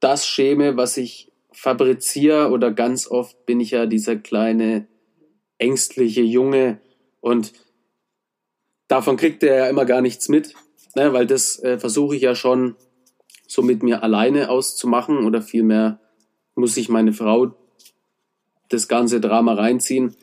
das 0.00 0.26
schäme, 0.26 0.76
was 0.76 0.96
ich 0.96 1.32
fabriziere 1.52 2.50
oder 2.50 2.70
ganz 2.70 3.06
oft 3.06 3.44
bin 3.46 3.60
ich 3.60 3.72
ja 3.72 3.86
dieser 3.86 4.16
kleine 4.16 4.86
ängstliche 5.58 6.22
Junge 6.22 6.80
und 7.20 7.52
davon 8.90 9.16
kriegt 9.16 9.42
er 9.44 9.56
ja 9.56 9.68
immer 9.68 9.84
gar 9.84 10.00
nichts 10.00 10.28
mit, 10.28 10.54
ne, 10.96 11.12
weil 11.12 11.26
das 11.26 11.62
äh, 11.62 11.78
versuche 11.78 12.16
ich 12.16 12.22
ja 12.22 12.34
schon 12.34 12.74
so 13.46 13.62
mit 13.62 13.82
mir 13.82 14.02
alleine 14.02 14.50
auszumachen 14.50 15.24
oder 15.24 15.42
vielmehr 15.42 16.00
muss 16.56 16.76
ich 16.76 16.88
meine 16.88 17.12
Frau 17.12 17.54
das 18.68 18.88
ganze 18.88 19.20
Drama 19.20 19.54
reinziehen. 19.54 20.16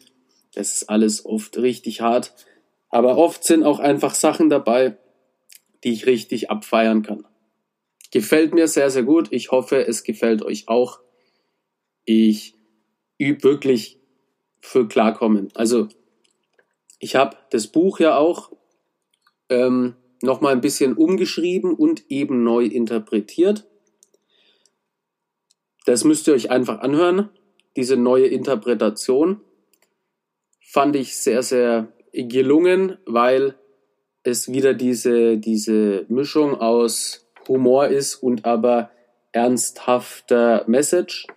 Das 0.54 0.74
ist 0.74 0.90
alles 0.90 1.26
oft 1.26 1.58
richtig 1.58 2.02
hart, 2.02 2.34
aber 2.90 3.18
oft 3.18 3.44
sind 3.44 3.64
auch 3.64 3.80
einfach 3.80 4.14
Sachen 4.14 4.50
dabei, 4.50 4.98
die 5.84 5.94
ich 5.94 6.06
richtig 6.06 6.50
abfeiern 6.50 7.04
kann. 7.04 7.26
Gefällt 8.12 8.54
mir 8.54 8.68
sehr, 8.68 8.90
sehr 8.90 9.04
gut. 9.04 9.28
Ich 9.32 9.52
hoffe, 9.52 9.86
es 9.88 10.04
gefällt 10.04 10.42
euch 10.42 10.68
auch. 10.68 11.00
Ich 12.04 12.56
übe 13.18 13.44
wirklich 13.44 14.00
für 14.60 14.88
Klarkommen. 14.88 15.50
Also 15.54 15.88
ich 17.00 17.16
habe 17.16 17.38
das 17.52 17.68
Buch 17.68 18.00
ja 18.00 18.18
auch 18.18 18.57
ähm, 19.50 19.96
nochmal 20.22 20.54
ein 20.54 20.62
bisschen 20.62 20.94
umgeschrieben 20.94 21.74
und 21.74 22.10
eben 22.10 22.44
neu 22.44 22.66
interpretiert. 22.66 23.68
Das 25.86 26.04
müsst 26.04 26.28
ihr 26.28 26.34
euch 26.34 26.52
einfach 26.52 26.80
anhören. 26.80 27.30
Diese 27.76 27.96
neue 27.96 28.28
Interpretation 28.28 29.42
fand 30.60 30.96
ich 30.96 31.16
sehr, 31.16 31.44
sehr 31.44 31.94
gelungen, 32.12 32.98
weil 33.06 33.56
es 34.24 34.52
wieder 34.52 34.74
diese, 34.74 35.38
diese 35.38 36.06
Mischung 36.10 36.56
aus 36.56 37.28
Humor 37.48 37.88
ist 37.88 38.16
und 38.16 38.46
aber 38.46 38.92
ernsthafter 39.32 40.66
Message. 40.68 41.28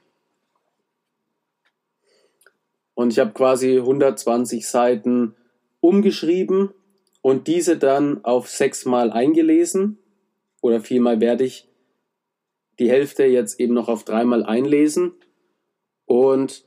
Und 2.94 3.12
ich 3.12 3.18
habe 3.18 3.32
quasi 3.32 3.78
120 3.78 4.66
Seiten 4.66 5.36
umgeschrieben 5.80 6.70
und 7.22 7.48
diese 7.48 7.76
dann 7.76 8.24
auf 8.24 8.48
sechsmal 8.48 9.10
eingelesen 9.10 9.98
oder 10.60 10.80
viermal 10.80 11.20
werde 11.20 11.44
ich 11.44 11.68
die 12.78 12.90
Hälfte 12.90 13.24
jetzt 13.24 13.60
eben 13.60 13.74
noch 13.74 13.88
auf 13.88 14.04
dreimal 14.04 14.44
einlesen 14.44 15.12
und 16.06 16.64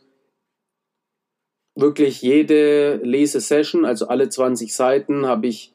wirklich 1.75 2.21
jede 2.21 2.97
Lesesession, 2.97 3.85
also 3.85 4.07
alle 4.07 4.29
20 4.29 4.73
Seiten, 4.73 5.25
habe 5.25 5.47
ich 5.47 5.73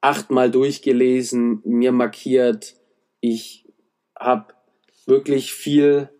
achtmal 0.00 0.50
durchgelesen, 0.50 1.62
mir 1.64 1.92
markiert. 1.92 2.76
Ich 3.20 3.66
habe 4.16 4.54
wirklich 5.06 5.52
viel 5.52 6.10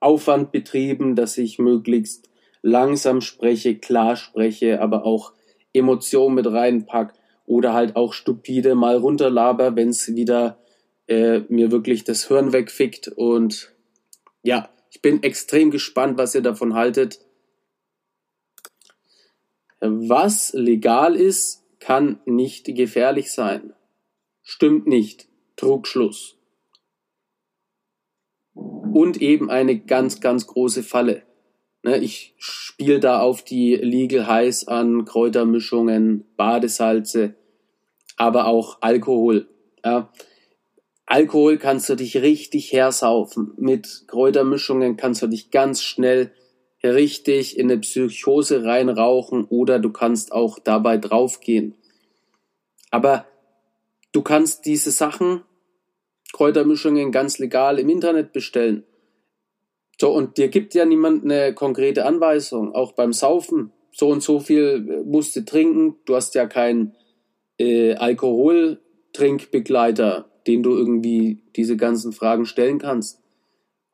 Aufwand 0.00 0.52
betrieben, 0.52 1.16
dass 1.16 1.38
ich 1.38 1.58
möglichst 1.58 2.28
langsam 2.62 3.20
spreche, 3.20 3.76
klar 3.78 4.16
spreche, 4.16 4.80
aber 4.80 5.04
auch 5.04 5.32
Emotion 5.76 6.34
mit 6.34 6.46
reinpack 6.46 7.14
oder 7.46 7.72
halt 7.72 7.96
auch 7.96 8.12
stupide 8.12 8.74
mal 8.74 8.96
runterlaber, 8.96 9.76
wenn 9.76 9.90
es 9.90 10.14
wieder 10.14 10.58
äh, 11.06 11.40
mir 11.48 11.70
wirklich 11.70 12.04
das 12.04 12.28
Hirn 12.28 12.52
wegfickt. 12.52 13.08
Und 13.08 13.72
ja, 14.42 14.68
ich 14.90 15.02
bin 15.02 15.22
extrem 15.22 15.70
gespannt, 15.70 16.18
was 16.18 16.34
ihr 16.34 16.42
davon 16.42 16.74
haltet. 16.74 17.20
Was 19.80 20.52
legal 20.52 21.16
ist, 21.16 21.64
kann 21.78 22.20
nicht 22.24 22.64
gefährlich 22.64 23.30
sein. 23.32 23.74
Stimmt 24.42 24.86
nicht. 24.86 25.28
Trugschluss. 25.56 26.36
Und 28.54 29.20
eben 29.20 29.50
eine 29.50 29.78
ganz, 29.78 30.20
ganz 30.20 30.46
große 30.46 30.82
Falle. 30.82 31.22
Ne, 31.86 31.98
ich 31.98 32.34
spiele 32.38 32.98
da 32.98 33.20
auf 33.20 33.42
die 33.42 33.76
Legal 33.76 34.26
Highs 34.26 34.66
an, 34.66 35.04
Kräutermischungen, 35.04 36.24
Badesalze, 36.36 37.36
aber 38.16 38.48
auch 38.48 38.78
Alkohol. 38.80 39.48
Ja. 39.84 40.12
Alkohol 41.06 41.58
kannst 41.58 41.88
du 41.88 41.94
dich 41.94 42.16
richtig 42.16 42.72
hersaufen. 42.72 43.52
Mit 43.56 44.06
Kräutermischungen 44.08 44.96
kannst 44.96 45.22
du 45.22 45.28
dich 45.28 45.52
ganz 45.52 45.80
schnell 45.80 46.32
richtig 46.82 47.56
in 47.56 47.70
eine 47.70 47.78
Psychose 47.78 48.64
reinrauchen 48.64 49.44
oder 49.44 49.78
du 49.78 49.92
kannst 49.92 50.32
auch 50.32 50.58
dabei 50.58 50.98
draufgehen. 50.98 51.76
Aber 52.90 53.26
du 54.10 54.22
kannst 54.22 54.66
diese 54.66 54.90
Sachen, 54.90 55.42
Kräutermischungen 56.32 57.12
ganz 57.12 57.38
legal 57.38 57.78
im 57.78 57.88
Internet 57.88 58.32
bestellen. 58.32 58.82
So, 59.98 60.12
und 60.12 60.36
dir 60.36 60.48
gibt 60.48 60.74
ja 60.74 60.84
niemand 60.84 61.24
eine 61.24 61.54
konkrete 61.54 62.04
Anweisung, 62.04 62.74
auch 62.74 62.92
beim 62.92 63.12
Saufen. 63.12 63.72
So 63.92 64.08
und 64.08 64.20
so 64.22 64.40
viel 64.40 64.86
äh, 64.88 65.02
musst 65.04 65.36
du 65.36 65.44
trinken. 65.44 65.96
Du 66.04 66.14
hast 66.14 66.34
ja 66.34 66.46
keinen 66.46 66.94
äh, 67.58 67.94
Alkoholtrinkbegleiter, 67.94 70.30
den 70.46 70.62
du 70.62 70.76
irgendwie 70.76 71.42
diese 71.56 71.78
ganzen 71.78 72.12
Fragen 72.12 72.44
stellen 72.44 72.78
kannst. 72.78 73.22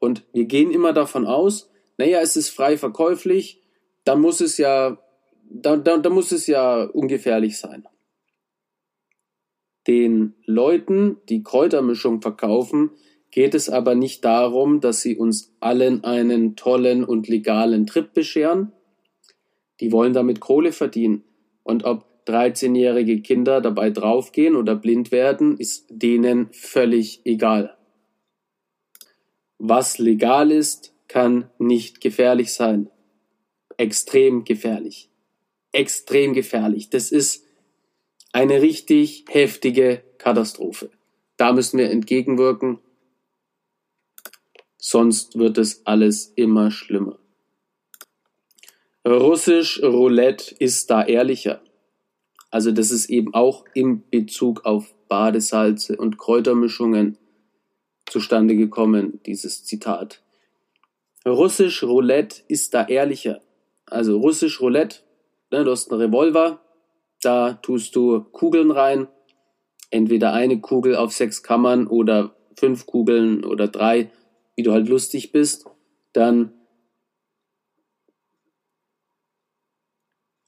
Und 0.01 0.25
wir 0.33 0.47
gehen 0.47 0.73
immer 0.73 0.93
davon 0.93 1.27
aus, 1.27 1.71
naja, 1.97 2.19
es 2.21 2.37
ist 2.37 2.49
frei 2.49 2.77
verkäuflich, 2.77 3.63
dann 4.05 4.21
muss 4.21 4.41
es 4.41 4.59
ja, 4.59 4.99
dann, 5.49 5.85
dann, 5.85 6.03
dann 6.03 6.13
muss 6.13 6.33
es 6.33 6.49
ja 6.49 6.83
ungefährlich 6.83 7.57
sein. 7.59 7.87
Den 9.87 10.35
Leuten, 10.45 11.19
die 11.29 11.45
Kräutermischung 11.45 12.21
verkaufen, 12.21 12.91
geht 13.33 13.55
es 13.55 13.71
aber 13.71 13.97
nicht 13.97 14.25
darum, 14.25 14.81
dass 14.81 15.01
sie 15.01 15.17
uns 15.17 15.53
allen 15.59 16.05
einen 16.05 16.55
tollen 16.55 17.03
und 17.03 17.27
legalen 17.29 17.87
Trip 17.87 18.13
bescheren. 18.13 18.73
Die 19.81 19.91
wollen 19.91 20.13
damit 20.13 20.39
Kohle 20.39 20.71
verdienen. 20.71 21.25
Und 21.65 21.85
ob 21.85 22.05
13-jährige 22.27 23.21
Kinder 23.23 23.61
dabei 23.61 23.91
draufgehen 23.91 24.55
oder 24.55 24.77
blind 24.77 25.11
werden, 25.11 25.57
ist 25.57 25.87
denen 25.89 26.51
völlig 26.53 27.23
egal. 27.25 27.77
Was 29.59 29.99
legal 29.99 30.53
ist, 30.53 30.95
kann 31.09 31.51
nicht 31.59 32.01
gefährlich 32.01 32.53
sein. 32.53 32.91
Extrem 33.79 34.45
gefährlich. 34.45 35.09
Extrem 35.73 36.35
gefährlich. 36.35 36.91
Das 36.91 37.11
ist 37.11 37.45
eine 38.33 38.61
richtig 38.61 39.25
heftige 39.29 40.03
Katastrophe. 40.19 40.91
Da 41.39 41.53
müssen 41.53 41.79
wir 41.79 41.91
entgegenwirken 41.91 42.79
sonst 44.85 45.39
wird 45.39 45.59
es 45.59 45.87
alles 45.87 46.33
immer 46.35 46.73
schlimmer. 46.73 47.17
Russisch 49.07 49.81
Roulette 49.81 50.55
ist 50.59 50.91
da 50.91 51.05
ehrlicher. 51.05 51.63
Also 52.51 52.73
das 52.73 52.91
ist 52.91 53.09
eben 53.09 53.33
auch 53.33 53.65
im 53.75 54.03
Bezug 54.11 54.65
auf 54.65 54.93
Badesalze 55.09 55.97
und 55.97 56.19
Kräutermischungen 56.19 57.17
zustande 58.07 58.57
gekommen, 58.57 59.21
dieses 59.25 59.65
Zitat. 59.65 60.21
Russisch 61.25 61.85
Roulette 61.85 62.43
ist 62.49 62.75
da 62.75 62.85
ehrlicher. 62.85 63.41
Also 63.87 64.19
Russisch 64.19 64.61
Roulette, 64.61 64.99
ne, 65.53 65.65
du 65.65 65.71
hast 65.71 65.93
einen 65.93 66.01
Revolver, 66.01 66.61
da 67.23 67.55
tust 67.55 67.95
du 67.95 68.21
Kugeln 68.21 68.73
rein, 68.73 69.07
entweder 69.91 70.33
eine 70.33 70.61
Kugel 70.61 70.97
auf 70.97 71.13
sechs 71.13 71.45
Kammern 71.45 71.87
oder 71.87 72.35
fünf 72.57 72.87
Kugeln 72.87 73.45
oder 73.45 73.69
drei 73.69 74.11
wie 74.57 74.63
du 74.63 74.73
halt 74.73 74.89
lustig 74.89 75.33
bist, 75.33 75.67
dann 76.13 76.53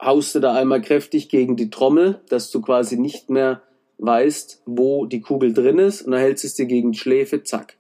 haust 0.01 0.35
du 0.35 0.41
da 0.41 0.55
einmal 0.55 0.83
kräftig 0.83 1.29
gegen 1.29 1.57
die 1.57 1.71
Trommel, 1.71 2.21
dass 2.29 2.51
du 2.51 2.61
quasi 2.61 2.97
nicht 2.99 3.31
mehr 3.31 3.63
weißt, 3.99 4.63
wo 4.67 5.07
die 5.07 5.21
Kugel 5.21 5.55
drin 5.55 5.79
ist 5.79 6.03
und 6.03 6.13
dann 6.13 6.21
hältst 6.21 6.45
du 6.45 6.49
es 6.49 6.55
dir 6.55 6.67
gegen 6.67 6.93
die 6.93 6.99
Schläfe, 6.99 7.43
zack. 7.43 7.77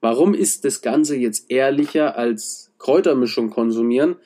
Warum 0.00 0.34
ist 0.34 0.64
das 0.64 0.82
Ganze 0.82 1.16
jetzt 1.16 1.50
ehrlicher 1.50 2.16
als 2.16 2.72
Kräutermischung 2.78 3.50
konsumieren? 3.50 4.16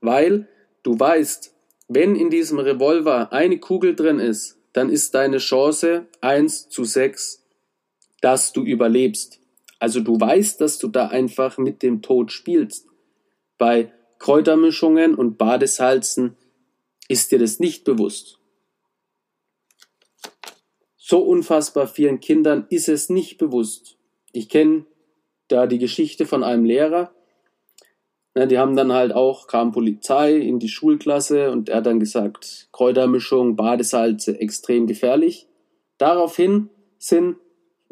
Weil 0.00 0.48
du 0.82 0.98
weißt, 0.98 1.54
wenn 1.88 2.16
in 2.16 2.28
diesem 2.28 2.58
Revolver 2.58 3.32
eine 3.32 3.58
Kugel 3.58 3.94
drin 3.94 4.18
ist, 4.18 4.58
dann 4.72 4.90
ist 4.90 5.14
deine 5.14 5.38
Chance 5.38 6.06
1 6.20 6.68
zu 6.68 6.84
6, 6.84 7.44
dass 8.20 8.52
du 8.52 8.62
überlebst. 8.62 9.37
Also 9.78 10.00
du 10.00 10.18
weißt, 10.20 10.60
dass 10.60 10.78
du 10.78 10.88
da 10.88 11.08
einfach 11.08 11.58
mit 11.58 11.82
dem 11.82 12.02
Tod 12.02 12.32
spielst. 12.32 12.86
Bei 13.58 13.92
Kräutermischungen 14.18 15.14
und 15.14 15.38
Badesalzen 15.38 16.36
ist 17.08 17.32
dir 17.32 17.38
das 17.38 17.60
nicht 17.60 17.84
bewusst. 17.84 18.38
So 20.96 21.20
unfassbar 21.20 21.86
vielen 21.86 22.20
Kindern 22.20 22.66
ist 22.68 22.88
es 22.88 23.08
nicht 23.08 23.38
bewusst. 23.38 23.96
Ich 24.32 24.48
kenne 24.48 24.84
da 25.48 25.66
die 25.66 25.78
Geschichte 25.78 26.26
von 26.26 26.44
einem 26.44 26.64
Lehrer. 26.64 27.14
Ja, 28.36 28.46
die 28.46 28.58
haben 28.58 28.76
dann 28.76 28.92
halt 28.92 29.12
auch, 29.12 29.46
kam 29.46 29.72
Polizei 29.72 30.36
in 30.36 30.58
die 30.58 30.68
Schulklasse 30.68 31.50
und 31.50 31.70
er 31.70 31.78
hat 31.78 31.86
dann 31.86 31.98
gesagt, 31.98 32.68
Kräutermischung, 32.72 33.56
Badesalze, 33.56 34.38
extrem 34.38 34.86
gefährlich. 34.86 35.48
Daraufhin 35.96 36.68
sind 36.98 37.36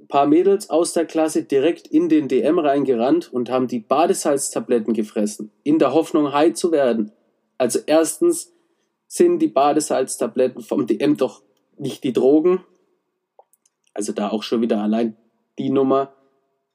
paar 0.09 0.27
Mädels 0.27 0.71
aus 0.71 0.93
der 0.93 1.07
Klasse 1.07 1.45
direkt 1.45 1.87
in 1.87 2.09
den 2.09 2.29
DM 2.29 2.59
reingerannt 2.59 3.33
und 3.33 3.51
haben 3.51 3.67
die 3.67 3.81
Badesalztabletten 3.81 4.95
gefressen, 4.95 5.51
in 5.63 5.79
der 5.79 5.93
Hoffnung, 5.95 6.33
high 6.33 6.55
zu 6.55 6.71
werden. 6.71 7.13
Also 7.59 7.81
erstens 7.87 8.53
sind 9.09 9.41
die 9.41 9.49
Badesalztabletten 9.49 10.63
vom 10.63 10.87
DM 10.87 11.17
doch 11.17 11.43
nicht 11.79 12.05
die 12.05 12.13
Drogen. 12.13 12.65
Also 13.95 14.13
da 14.13 14.29
auch 14.29 14.43
schon 14.43 14.61
wieder 14.61 14.81
allein 14.81 15.17
die 15.59 15.71
Nummer 15.71 16.15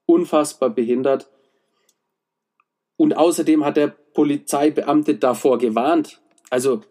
unfassbar 0.06 0.70
behindert. 0.70 1.30
Und 2.96 3.16
außerdem 3.16 3.64
hat 3.64 3.76
der 3.76 3.88
Polizeibeamte 3.88 5.16
davor 5.16 5.58
gewarnt. 5.58 6.20
Also 6.50 6.82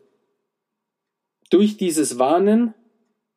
durch 1.50 1.78
dieses 1.78 2.18
Warnen 2.18 2.74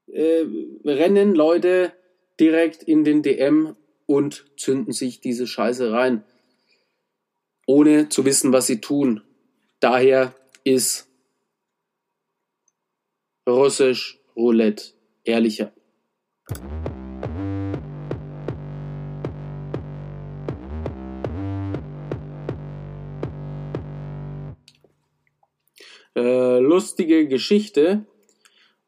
äh, 0.07 0.45
rennen 0.85 1.35
Leute 1.35 1.93
direkt 2.41 2.83
in 2.83 3.05
den 3.05 3.23
DM 3.23 3.77
und 4.07 4.45
zünden 4.57 4.93
sich 4.93 5.21
diese 5.21 5.47
Scheiße 5.47 5.93
rein, 5.93 6.25
ohne 7.67 8.09
zu 8.09 8.25
wissen, 8.25 8.53
was 8.53 8.67
sie 8.67 8.81
tun. 8.81 9.23
Daher 9.81 10.35
ist 10.65 11.09
Russisch 13.47 14.19
Roulette 14.37 14.93
ehrlicher. 15.25 15.73
Äh, 26.17 26.59
lustige 26.61 27.27
Geschichte. 27.27 28.07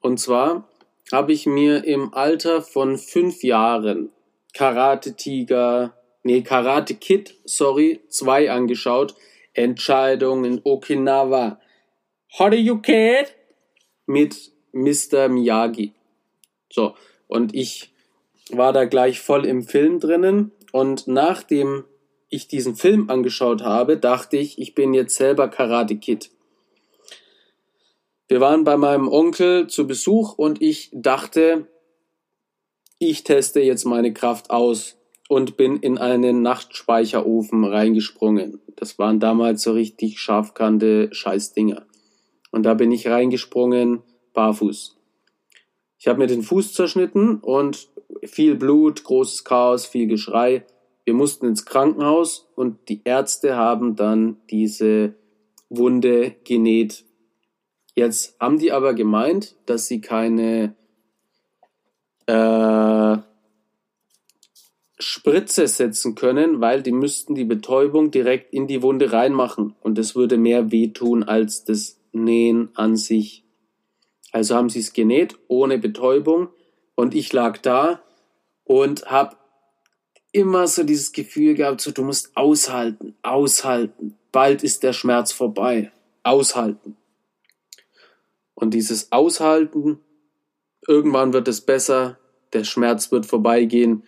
Und 0.00 0.18
zwar 0.18 0.68
habe 1.12 1.32
ich 1.32 1.46
mir 1.46 1.84
im 1.84 2.12
Alter 2.14 2.62
von 2.62 2.98
fünf 2.98 3.42
Jahren 3.42 4.10
Karate 4.52 5.14
Tiger, 5.14 5.94
nee, 6.22 6.42
Karate 6.42 6.94
Kid, 6.94 7.34
sorry, 7.44 8.00
zwei 8.08 8.50
angeschaut. 8.50 9.14
Entscheidung 9.52 10.44
in 10.44 10.60
Okinawa. 10.64 11.58
How 12.38 12.50
do 12.50 12.56
you 12.56 12.78
kid? 12.78 13.34
Mit 14.06 14.52
Mr. 14.72 15.28
Miyagi. 15.28 15.92
So, 16.70 16.94
und 17.26 17.54
ich 17.54 17.90
war 18.50 18.72
da 18.72 18.84
gleich 18.84 19.20
voll 19.20 19.46
im 19.46 19.62
Film 19.62 19.98
drinnen. 20.00 20.52
Und 20.72 21.08
nachdem 21.08 21.84
ich 22.28 22.48
diesen 22.48 22.76
Film 22.76 23.08
angeschaut 23.08 23.62
habe, 23.62 23.96
dachte 23.96 24.36
ich, 24.36 24.58
ich 24.58 24.74
bin 24.74 24.92
jetzt 24.92 25.16
selber 25.16 25.48
Karate 25.48 25.96
Kid. 25.96 26.30
Wir 28.28 28.40
waren 28.40 28.64
bei 28.64 28.76
meinem 28.76 29.08
Onkel 29.08 29.68
zu 29.68 29.86
Besuch 29.86 30.36
und 30.36 30.60
ich 30.60 30.90
dachte, 30.92 31.68
ich 32.98 33.22
teste 33.22 33.60
jetzt 33.60 33.84
meine 33.84 34.12
Kraft 34.12 34.50
aus 34.50 34.98
und 35.28 35.56
bin 35.56 35.76
in 35.76 35.98
einen 35.98 36.42
Nachtspeicherofen 36.42 37.64
reingesprungen. 37.64 38.60
Das 38.74 38.98
waren 38.98 39.20
damals 39.20 39.62
so 39.62 39.72
richtig 39.72 40.18
scharfkante 40.18 41.08
Scheißdinger. 41.12 41.86
Und 42.50 42.64
da 42.64 42.74
bin 42.74 42.90
ich 42.90 43.06
reingesprungen, 43.06 44.02
barfuß. 44.32 44.96
Ich 45.98 46.08
habe 46.08 46.18
mir 46.18 46.26
den 46.26 46.42
Fuß 46.42 46.72
zerschnitten 46.72 47.38
und 47.38 47.88
viel 48.24 48.56
Blut, 48.56 49.04
großes 49.04 49.44
Chaos, 49.44 49.86
viel 49.86 50.08
Geschrei. 50.08 50.64
Wir 51.04 51.14
mussten 51.14 51.46
ins 51.46 51.64
Krankenhaus 51.64 52.48
und 52.56 52.88
die 52.88 53.02
Ärzte 53.04 53.56
haben 53.56 53.94
dann 53.94 54.38
diese 54.50 55.14
Wunde 55.68 56.34
genäht 56.44 57.04
Jetzt 57.96 58.36
haben 58.38 58.58
die 58.58 58.72
aber 58.72 58.92
gemeint, 58.92 59.56
dass 59.64 59.86
sie 59.86 60.02
keine 60.02 60.76
äh, 62.26 63.16
Spritze 64.98 65.66
setzen 65.66 66.14
können, 66.14 66.60
weil 66.60 66.82
die 66.82 66.92
müssten 66.92 67.34
die 67.34 67.44
Betäubung 67.44 68.10
direkt 68.10 68.52
in 68.52 68.66
die 68.66 68.82
Wunde 68.82 69.12
reinmachen 69.12 69.74
und 69.80 69.96
das 69.96 70.14
würde 70.14 70.36
mehr 70.36 70.70
wehtun 70.70 71.22
als 71.22 71.64
das 71.64 71.98
Nähen 72.12 72.68
an 72.74 72.96
sich. 72.96 73.44
Also 74.30 74.54
haben 74.54 74.68
sie 74.68 74.80
es 74.80 74.92
genäht 74.92 75.34
ohne 75.48 75.78
Betäubung 75.78 76.48
und 76.96 77.14
ich 77.14 77.32
lag 77.32 77.56
da 77.58 78.02
und 78.64 79.10
habe 79.10 79.36
immer 80.32 80.66
so 80.66 80.84
dieses 80.84 81.12
Gefühl 81.12 81.54
gehabt, 81.54 81.80
so 81.80 81.92
du 81.92 82.04
musst 82.04 82.36
aushalten, 82.36 83.14
aushalten, 83.22 84.18
bald 84.32 84.62
ist 84.62 84.82
der 84.82 84.92
Schmerz 84.92 85.32
vorbei, 85.32 85.92
aushalten. 86.24 86.98
Und 88.56 88.72
dieses 88.72 89.12
Aushalten, 89.12 90.00
irgendwann 90.88 91.34
wird 91.34 91.46
es 91.46 91.60
besser, 91.60 92.18
der 92.54 92.64
Schmerz 92.64 93.12
wird 93.12 93.26
vorbeigehen, 93.26 94.02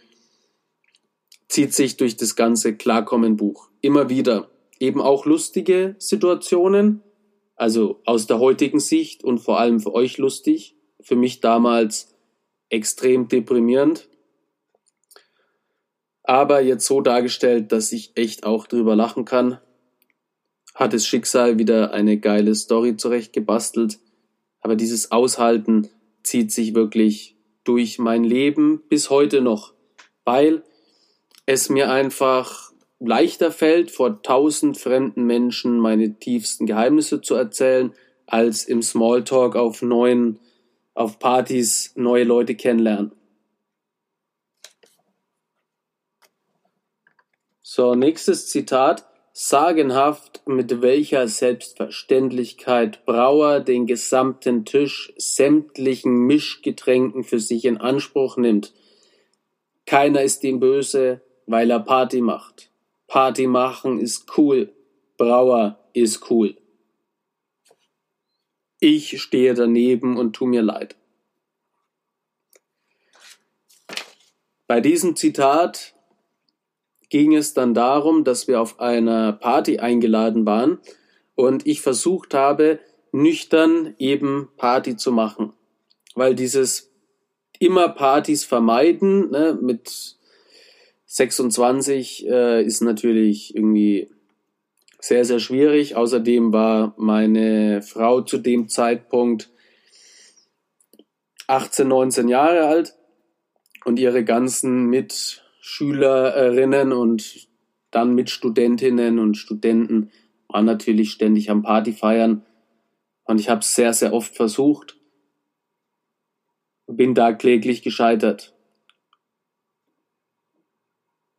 zieht 1.49 1.75
sich 1.75 1.99
durch 1.99 2.17
das 2.17 2.35
ganze 2.35 2.75
Klarkommen-Buch. 2.75 3.69
Immer 3.83 4.09
wieder. 4.09 4.51
Eben 4.81 5.03
auch 5.03 5.27
lustige 5.27 5.97
Situationen, 5.99 7.03
also 7.57 8.01
aus 8.07 8.27
der 8.27 8.39
heutigen 8.39 8.81
Sicht 8.81 9.23
und 9.23 9.39
vor 9.39 9.61
allem 9.61 9.81
für 9.81 9.93
euch 9.93 10.17
lustig. 10.17 10.77
Für 11.01 11.17
mich 11.17 11.41
damals 11.41 12.17
extrem 12.71 13.29
deprimierend. 13.29 14.09
Aber 16.23 16.61
jetzt 16.61 16.87
so 16.87 17.01
dargestellt, 17.03 17.71
dass 17.71 17.93
ich 17.93 18.13
echt 18.15 18.45
auch 18.45 18.67
drüber 18.67 18.97
lachen 18.97 19.25
kann. 19.25 19.61
Hat 20.75 20.93
das 20.95 21.07
Schicksal 21.07 21.59
wieder 21.59 21.93
eine 21.93 22.19
geile 22.19 22.55
Story 22.55 22.97
zurechtgebastelt. 22.97 23.99
Aber 24.61 24.77
dieses 24.77 25.11
Aushalten 25.11 25.89
zieht 26.23 26.53
sich 26.53 26.75
wirklich 26.75 27.37
durch 27.65 27.99
mein 27.99 28.25
Leben 28.25 28.83
bis 28.89 29.11
heute 29.11 29.41
noch, 29.41 29.75
weil 30.25 30.63
es 31.47 31.69
mir 31.69 31.91
einfach 31.91 32.73
leichter 33.01 33.51
fällt, 33.51 33.91
vor 33.91 34.23
tausend 34.23 34.77
fremden 34.77 35.25
Menschen 35.25 35.79
meine 35.79 36.19
tiefsten 36.19 36.67
Geheimnisse 36.67 37.21
zu 37.23 37.35
erzählen, 37.35 37.95
als 38.27 38.65
im 38.65 38.83
Smalltalk 38.83 39.57
auf 39.57 39.83
neuen, 39.83 40.39
auf 40.95 41.19
Partys 41.19 41.93
neue 41.95 42.25
Leute 42.25 42.55
kennenlernen. 42.55 43.13
So, 47.63 47.95
nächstes 47.95 48.49
Zitat. 48.49 49.08
Sagenhaft, 49.41 50.43
mit 50.47 50.83
welcher 50.83 51.29
Selbstverständlichkeit 51.29 53.07
Brauer 53.07 53.61
den 53.61 53.87
gesamten 53.87 54.65
Tisch 54.65 55.13
sämtlichen 55.17 56.27
Mischgetränken 56.27 57.23
für 57.23 57.39
sich 57.39 57.65
in 57.65 57.77
Anspruch 57.77 58.37
nimmt. 58.37 58.75
Keiner 59.87 60.23
ist 60.23 60.43
ihm 60.43 60.59
böse, 60.59 61.21
weil 61.47 61.71
er 61.71 61.79
Party 61.79 62.21
macht. 62.21 62.73
Party 63.07 63.47
machen 63.47 64.01
ist 64.01 64.37
cool. 64.37 64.73
Brauer 65.17 65.79
ist 65.93 66.29
cool. 66.33 66.57
Ich 68.81 69.23
stehe 69.23 69.55
daneben 69.55 70.17
und 70.17 70.33
tu 70.33 70.47
mir 70.47 70.63
leid. 70.63 70.97
Bei 74.67 74.81
diesem 74.81 75.15
Zitat 75.15 75.95
ging 77.11 77.35
es 77.35 77.55
dann 77.55 77.75
darum, 77.75 78.25
dass 78.25 78.49
wir 78.49 78.61
auf 78.61 78.81
einer 78.81 79.33
Party 79.33 79.79
eingeladen 79.79 80.47
waren 80.47 80.79
und 81.35 81.67
ich 81.67 81.81
versucht 81.81 82.35
habe, 82.35 82.81
nüchtern 83.13 83.95
eben 83.99 84.49
Party 84.57 84.97
zu 84.97 85.13
machen. 85.13 85.53
Weil 86.15 86.35
dieses 86.35 86.91
immer 87.59 87.89
Partys 87.89 88.45
vermeiden, 88.45 89.31
ne, 89.31 89.59
mit 89.61 90.17
26 91.07 92.29
äh, 92.29 92.63
ist 92.63 92.83
natürlich 92.83 93.55
irgendwie 93.55 94.11
sehr, 95.01 95.25
sehr 95.25 95.39
schwierig. 95.39 95.97
Außerdem 95.97 96.53
war 96.53 96.95
meine 96.97 97.83
Frau 97.83 98.21
zu 98.21 98.39
dem 98.39 98.69
Zeitpunkt 98.69 99.51
18, 101.47 101.89
19 101.89 102.29
Jahre 102.29 102.67
alt 102.67 102.95
und 103.85 103.99
ihre 103.99 104.23
ganzen 104.23 104.87
mit 104.87 105.43
Schülerinnen 105.69 106.95
und 106.95 107.47
dann 107.91 108.15
mit 108.15 108.31
Studentinnen 108.31 109.19
und 109.19 109.37
Studenten 109.37 110.11
waren 110.49 110.65
natürlich 110.65 111.11
ständig 111.11 111.51
am 111.51 111.63
Party 111.63 111.93
feiern. 111.93 112.47
Und 113.25 113.39
ich 113.39 113.51
habe 113.51 113.61
es 113.61 113.75
sehr, 113.75 113.93
sehr 113.93 114.15
oft 114.15 114.35
versucht. 114.35 114.97
Bin 116.87 117.15
da 117.15 117.35
kläglich 117.35 117.83
gescheitert. 117.83 118.55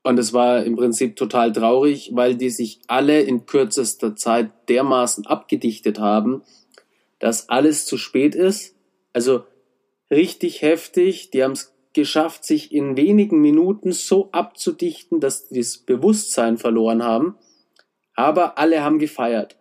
Und 0.04 0.20
es 0.20 0.32
war 0.32 0.64
im 0.64 0.76
Prinzip 0.76 1.16
total 1.16 1.52
traurig, 1.52 2.12
weil 2.14 2.36
die 2.36 2.52
sich 2.52 2.82
alle 2.86 3.22
in 3.22 3.48
kürzester 3.48 4.16
Zeit 4.16 4.52
dermaßen 4.70 5.26
abgedichtet 5.26 5.98
haben, 5.98 6.44
dass 7.18 7.50
alles 7.50 7.88
zu 7.88 7.98
spät 7.98 8.36
ist. 8.36 8.76
Also 9.12 9.44
richtig 10.12 10.62
heftig. 10.62 11.32
Die 11.32 11.44
haben 11.44 11.54
es 11.54 11.74
geschafft, 11.94 12.46
sich 12.46 12.72
in 12.72 12.98
wenigen 12.98 13.42
Minuten 13.42 13.92
so 13.92 14.30
abzudichten, 14.32 15.20
dass 15.20 15.48
die 15.50 15.60
das 15.60 15.78
Bewusstsein 15.78 16.58
verloren 16.58 17.04
haben. 17.04 17.38
Aber 18.16 18.58
alle 18.58 18.84
haben 18.84 19.00
gefeiert. 19.00 19.58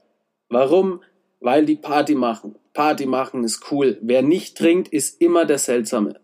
Warum? 0.49 1.03
Weil 1.41 1.65
die 1.65 1.77
Party 1.77 2.15
machen. 2.15 2.57
Party 2.73 3.07
machen 3.07 3.45
ist 3.45 3.71
cool. 3.71 3.99
Wer 4.03 4.23
nicht 4.23 4.57
trinkt, 4.57 4.89
ist 4.89 5.21
immer 5.21 5.45
der 5.45 5.59
Seltsame. 5.59 6.21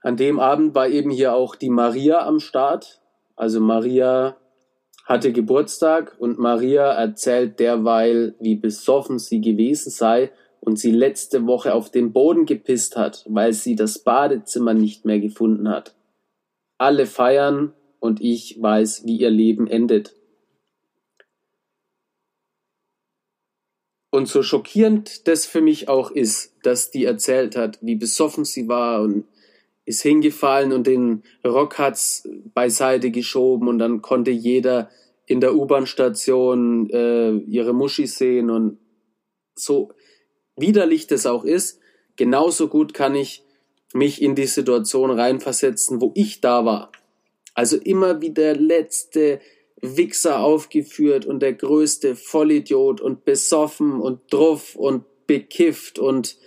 An 0.00 0.16
dem 0.16 0.40
Abend 0.40 0.74
war 0.74 0.88
eben 0.88 1.10
hier 1.10 1.32
auch 1.32 1.54
die 1.54 1.70
Maria 1.70 2.26
am 2.26 2.40
Start. 2.40 3.00
Also 3.36 3.60
Maria 3.60 4.36
hatte 5.04 5.32
Geburtstag 5.32 6.16
und 6.18 6.38
Maria 6.38 6.92
erzählt 6.92 7.58
derweil, 7.58 8.34
wie 8.40 8.56
besoffen 8.56 9.18
sie 9.18 9.40
gewesen 9.40 9.90
sei 9.90 10.30
und 10.60 10.78
sie 10.78 10.92
letzte 10.92 11.46
Woche 11.46 11.74
auf 11.74 11.90
den 11.90 12.12
Boden 12.12 12.46
gepisst 12.46 12.96
hat, 12.96 13.24
weil 13.28 13.52
sie 13.52 13.74
das 13.74 13.98
Badezimmer 13.98 14.74
nicht 14.74 15.04
mehr 15.04 15.18
gefunden 15.18 15.68
hat. 15.68 15.94
Alle 16.78 17.06
feiern 17.06 17.72
und 17.98 18.20
ich 18.20 18.60
weiß, 18.60 19.04
wie 19.04 19.18
ihr 19.18 19.30
Leben 19.30 19.66
endet. 19.66 20.14
Und 24.10 24.28
so 24.28 24.42
schockierend 24.42 25.26
das 25.26 25.46
für 25.46 25.62
mich 25.62 25.88
auch 25.88 26.10
ist, 26.10 26.54
dass 26.62 26.90
die 26.90 27.04
erzählt 27.06 27.56
hat, 27.56 27.78
wie 27.80 27.96
besoffen 27.96 28.44
sie 28.44 28.68
war 28.68 29.02
und 29.02 29.24
ist 29.84 30.02
hingefallen 30.02 30.72
und 30.72 30.86
den 30.86 31.22
Rock 31.44 31.78
hat's 31.78 32.28
beiseite 32.54 33.10
geschoben 33.10 33.68
und 33.68 33.78
dann 33.78 34.02
konnte 34.02 34.30
jeder 34.30 34.90
in 35.26 35.40
der 35.40 35.54
U-Bahn-Station 35.54 36.90
äh, 36.90 37.36
ihre 37.36 37.72
Muschi 37.72 38.06
sehen 38.06 38.50
und 38.50 38.78
so 39.54 39.92
widerlich 40.56 41.06
das 41.06 41.26
auch 41.26 41.44
ist, 41.44 41.80
genauso 42.16 42.68
gut 42.68 42.94
kann 42.94 43.14
ich 43.14 43.44
mich 43.94 44.22
in 44.22 44.34
die 44.34 44.46
Situation 44.46 45.10
reinversetzen, 45.10 46.00
wo 46.00 46.12
ich 46.14 46.40
da 46.40 46.64
war. 46.64 46.92
Also 47.54 47.76
immer 47.76 48.20
wie 48.20 48.30
der 48.30 48.56
letzte 48.56 49.40
Wichser 49.80 50.40
aufgeführt 50.40 51.26
und 51.26 51.40
der 51.40 51.52
größte 51.52 52.16
Vollidiot 52.16 53.00
und 53.00 53.24
besoffen 53.24 54.00
und 54.00 54.32
druff 54.32 54.76
und 54.76 55.04
bekifft 55.26 55.98
und 55.98 56.38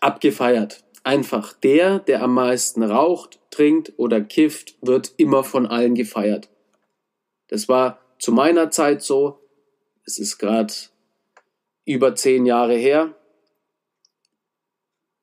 abgefeiert. 0.00 0.84
Einfach 1.08 1.54
der, 1.54 2.00
der 2.00 2.20
am 2.20 2.34
meisten 2.34 2.82
raucht, 2.82 3.40
trinkt 3.48 3.94
oder 3.96 4.20
kifft, 4.20 4.76
wird 4.82 5.14
immer 5.16 5.42
von 5.42 5.64
allen 5.64 5.94
gefeiert. 5.94 6.50
Das 7.46 7.66
war 7.66 7.98
zu 8.18 8.30
meiner 8.30 8.70
Zeit 8.70 9.00
so. 9.00 9.40
Es 10.04 10.18
ist 10.18 10.36
gerade 10.36 10.74
über 11.86 12.14
zehn 12.14 12.44
Jahre 12.44 12.74
her. 12.74 13.14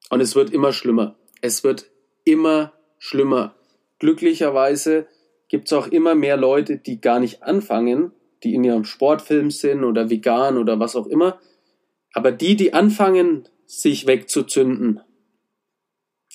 Und 0.10 0.22
es 0.22 0.34
wird 0.34 0.50
immer 0.50 0.74
schlimmer. 0.74 1.20
Es 1.42 1.64
wird 1.64 1.86
immer 2.24 2.74
schlimmer. 2.98 3.54
Glücklicherweise 4.00 5.06
gibt 5.50 5.68
es 5.68 5.74
auch 5.74 5.86
immer 5.86 6.16
mehr 6.16 6.36
Leute, 6.36 6.78
die 6.78 7.00
gar 7.00 7.20
nicht 7.20 7.44
anfangen, 7.44 8.12
die 8.44 8.56
in 8.56 8.64
ihrem 8.64 8.86
Sportfilm 8.86 9.52
sind 9.52 9.84
oder 9.84 10.10
vegan 10.10 10.58
oder 10.58 10.80
was 10.80 10.96
auch 10.96 11.06
immer. 11.06 11.40
Aber 12.12 12.32
die, 12.32 12.56
die 12.56 12.74
anfangen, 12.74 13.48
sich 13.68 14.08
wegzuzünden, 14.08 15.02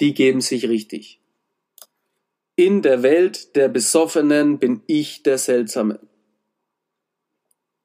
die 0.00 0.14
geben 0.14 0.40
sich 0.40 0.68
richtig. 0.68 1.20
In 2.56 2.82
der 2.82 3.02
Welt 3.02 3.54
der 3.56 3.68
Besoffenen 3.68 4.58
bin 4.58 4.82
ich 4.86 5.22
der 5.22 5.38
Seltsame. 5.38 6.00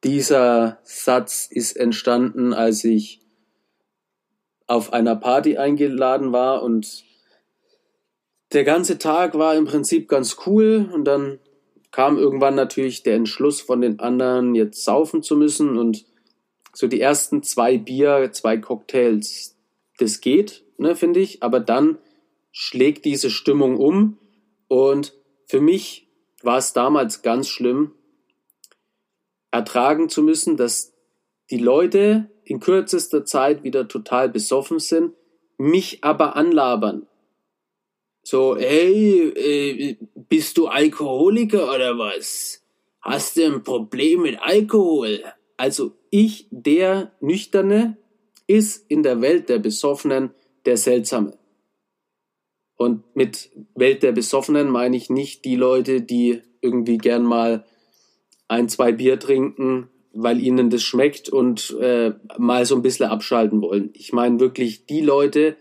Dieser 0.04 0.80
Satz 0.84 1.48
ist 1.50 1.78
entstanden, 1.78 2.54
als 2.54 2.84
ich 2.84 3.22
auf 4.68 4.94
einer 4.94 5.16
Party 5.16 5.58
eingeladen 5.58 6.32
war 6.32 6.64
und 6.64 7.04
der 8.54 8.64
ganze 8.64 8.98
Tag 8.98 9.36
war 9.36 9.56
im 9.56 9.66
Prinzip 9.66 10.08
ganz 10.08 10.38
cool 10.46 10.90
und 10.94 11.06
dann 11.06 11.40
kam 11.92 12.18
irgendwann 12.18 12.56
natürlich 12.56 13.04
der 13.04 13.16
Entschluss 13.16 13.62
von 13.62 13.82
den 13.82 14.00
anderen, 14.00 14.56
jetzt 14.56 14.84
saufen 14.84 15.24
zu 15.24 15.38
müssen 15.38 15.78
und 15.78 16.06
so 16.74 16.88
die 16.88 17.00
ersten 17.00 17.42
zwei 17.42 17.78
Bier, 17.78 18.32
zwei 18.34 18.58
Cocktails, 18.58 19.58
das 19.98 20.20
geht, 20.20 20.66
ne, 20.78 20.96
finde 20.96 21.22
ich, 21.22 21.42
aber 21.42 21.60
dann 21.60 21.98
schlägt 22.58 23.04
diese 23.04 23.30
Stimmung 23.30 23.76
um. 23.76 24.18
Und 24.70 25.14
für 25.46 25.60
mich 25.60 26.08
war 26.42 26.58
es 26.58 26.72
damals 26.72 27.22
ganz 27.22 27.50
schlimm, 27.50 27.92
ertragen 29.52 30.08
zu 30.08 30.24
müssen, 30.24 30.56
dass 30.56 30.94
die 31.52 31.58
Leute 31.58 32.30
in 32.46 32.62
kürzester 32.62 33.26
Zeit 33.26 33.64
wieder 33.64 33.90
total 33.90 34.30
besoffen 34.30 34.80
sind, 34.80 35.14
mich 35.58 36.04
aber 36.04 36.38
anlabern. 36.38 37.08
So, 38.24 38.56
hey, 38.56 39.30
äh, 39.30 39.98
bist 40.16 40.58
du 40.58 40.68
Alkoholiker 40.68 41.76
oder 41.76 41.98
was? 41.98 42.64
Hast 43.02 43.36
du 43.36 43.46
ein 43.46 43.64
Problem 43.64 44.22
mit 44.22 44.40
Alkohol? 44.42 45.24
Also 45.58 45.92
ich, 46.10 46.48
der 46.52 47.12
Nüchterne, 47.20 47.98
ist 48.48 48.90
in 48.90 49.04
der 49.04 49.22
Welt 49.22 49.50
der 49.50 49.60
Besoffenen 49.60 50.32
der 50.66 50.78
Seltsame. 50.78 51.38
Und 52.78 53.16
mit 53.16 53.50
Welt 53.76 54.04
der 54.04 54.12
Besoffenen 54.12 54.70
meine 54.70 54.98
ich 54.98 55.10
nicht 55.10 55.46
die 55.46 55.56
Leute, 55.56 56.02
die 56.02 56.42
irgendwie 56.62 56.98
gern 56.98 57.24
mal 57.24 57.66
ein, 58.48 58.70
zwei 58.70 58.92
Bier 58.92 59.20
trinken, 59.20 59.90
weil 60.14 60.42
ihnen 60.42 60.70
das 60.70 60.84
schmeckt 60.84 61.30
und 61.30 61.76
äh, 61.80 62.14
mal 62.38 62.66
so 62.66 62.76
ein 62.76 62.82
bisschen 62.82 63.08
abschalten 63.08 63.62
wollen. 63.62 63.90
Ich 63.94 64.14
meine 64.14 64.40
wirklich 64.40 64.86
die 64.86 65.02
Leute, 65.02 65.58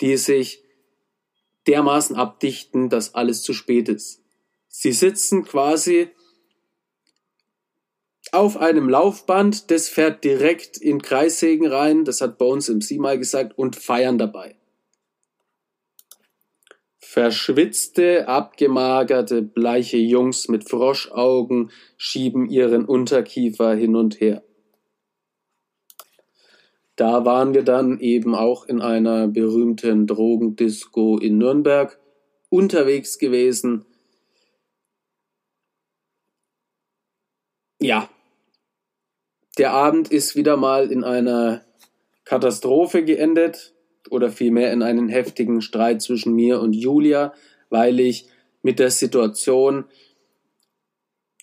die 0.00 0.16
sich 0.16 0.62
dermaßen 1.66 2.16
abdichten, 2.16 2.88
dass 2.88 3.14
alles 3.14 3.42
zu 3.42 3.52
spät 3.52 3.88
ist. 3.88 4.22
Sie 4.68 4.92
sitzen 4.92 5.44
quasi 5.44 6.08
auf 8.32 8.56
einem 8.56 8.88
Laufband, 8.88 9.70
das 9.70 9.88
fährt 9.88 10.24
direkt 10.24 10.76
in 10.76 11.00
Kreissägen 11.00 11.66
rein, 11.66 12.04
das 12.04 12.20
hat 12.20 12.40
uns 12.40 12.68
im 12.68 12.80
Sie 12.80 12.98
mal 12.98 13.18
gesagt, 13.18 13.56
und 13.58 13.76
feiern 13.76 14.18
dabei. 14.18 14.57
Verschwitzte, 17.18 18.28
abgemagerte, 18.28 19.42
bleiche 19.42 19.96
Jungs 19.96 20.46
mit 20.46 20.68
Froschaugen 20.68 21.72
schieben 21.96 22.48
ihren 22.48 22.84
Unterkiefer 22.84 23.74
hin 23.74 23.96
und 23.96 24.20
her. 24.20 24.44
Da 26.94 27.24
waren 27.24 27.54
wir 27.54 27.64
dann 27.64 27.98
eben 27.98 28.36
auch 28.36 28.66
in 28.66 28.80
einer 28.80 29.26
berühmten 29.26 30.06
Drogendisco 30.06 31.18
in 31.18 31.38
Nürnberg 31.38 31.98
unterwegs 32.50 33.18
gewesen. 33.18 33.84
Ja, 37.80 38.08
der 39.58 39.72
Abend 39.72 40.12
ist 40.12 40.36
wieder 40.36 40.56
mal 40.56 40.92
in 40.92 41.02
einer 41.02 41.64
Katastrophe 42.24 43.04
geendet 43.04 43.74
oder 44.10 44.30
vielmehr 44.30 44.72
in 44.72 44.82
einen 44.82 45.08
heftigen 45.08 45.60
Streit 45.60 46.02
zwischen 46.02 46.34
mir 46.34 46.60
und 46.60 46.74
Julia, 46.74 47.32
weil 47.70 48.00
ich 48.00 48.26
mit 48.62 48.78
der 48.78 48.90
Situation 48.90 49.84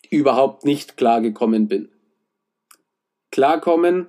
überhaupt 0.09 0.65
nicht 0.65 0.97
klargekommen 0.97 1.67
bin. 1.67 1.89
Klarkommen 3.31 4.07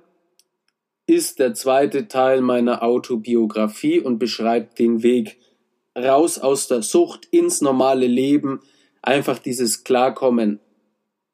ist 1.05 1.39
der 1.39 1.53
zweite 1.53 2.07
Teil 2.07 2.41
meiner 2.41 2.83
Autobiografie 2.83 3.99
und 3.99 4.19
beschreibt 4.19 4.77
den 4.79 5.03
Weg 5.03 5.37
raus 5.97 6.37
aus 6.37 6.67
der 6.67 6.81
Sucht 6.81 7.25
ins 7.31 7.61
normale 7.61 8.07
Leben, 8.07 8.61
einfach 9.01 9.39
dieses 9.39 9.83
Klarkommen, 9.83 10.59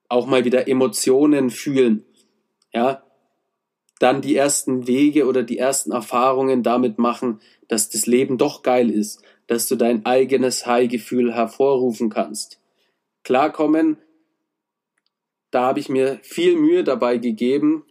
auch 0.09 0.27
mal 0.27 0.45
wieder 0.45 0.67
Emotionen 0.67 1.49
fühlen, 1.49 2.05
ja, 2.73 3.02
dann 3.99 4.21
die 4.21 4.35
ersten 4.35 4.87
Wege 4.87 5.25
oder 5.27 5.43
die 5.43 5.57
ersten 5.57 5.91
Erfahrungen 5.91 6.63
damit 6.63 6.97
machen, 6.97 7.39
dass 7.67 7.89
das 7.89 8.05
Leben 8.05 8.37
doch 8.37 8.63
geil 8.63 8.89
ist, 8.89 9.21
dass 9.47 9.67
du 9.67 9.75
dein 9.75 10.05
eigenes 10.05 10.65
High-Gefühl 10.65 11.33
hervorrufen 11.33 12.09
kannst. 12.09 12.59
Klarkommen, 13.23 13.97
da 15.51 15.67
habe 15.67 15.79
ich 15.79 15.89
mir 15.89 16.19
viel 16.23 16.55
Mühe 16.55 16.83
dabei 16.83 17.17
gegeben. 17.17 17.85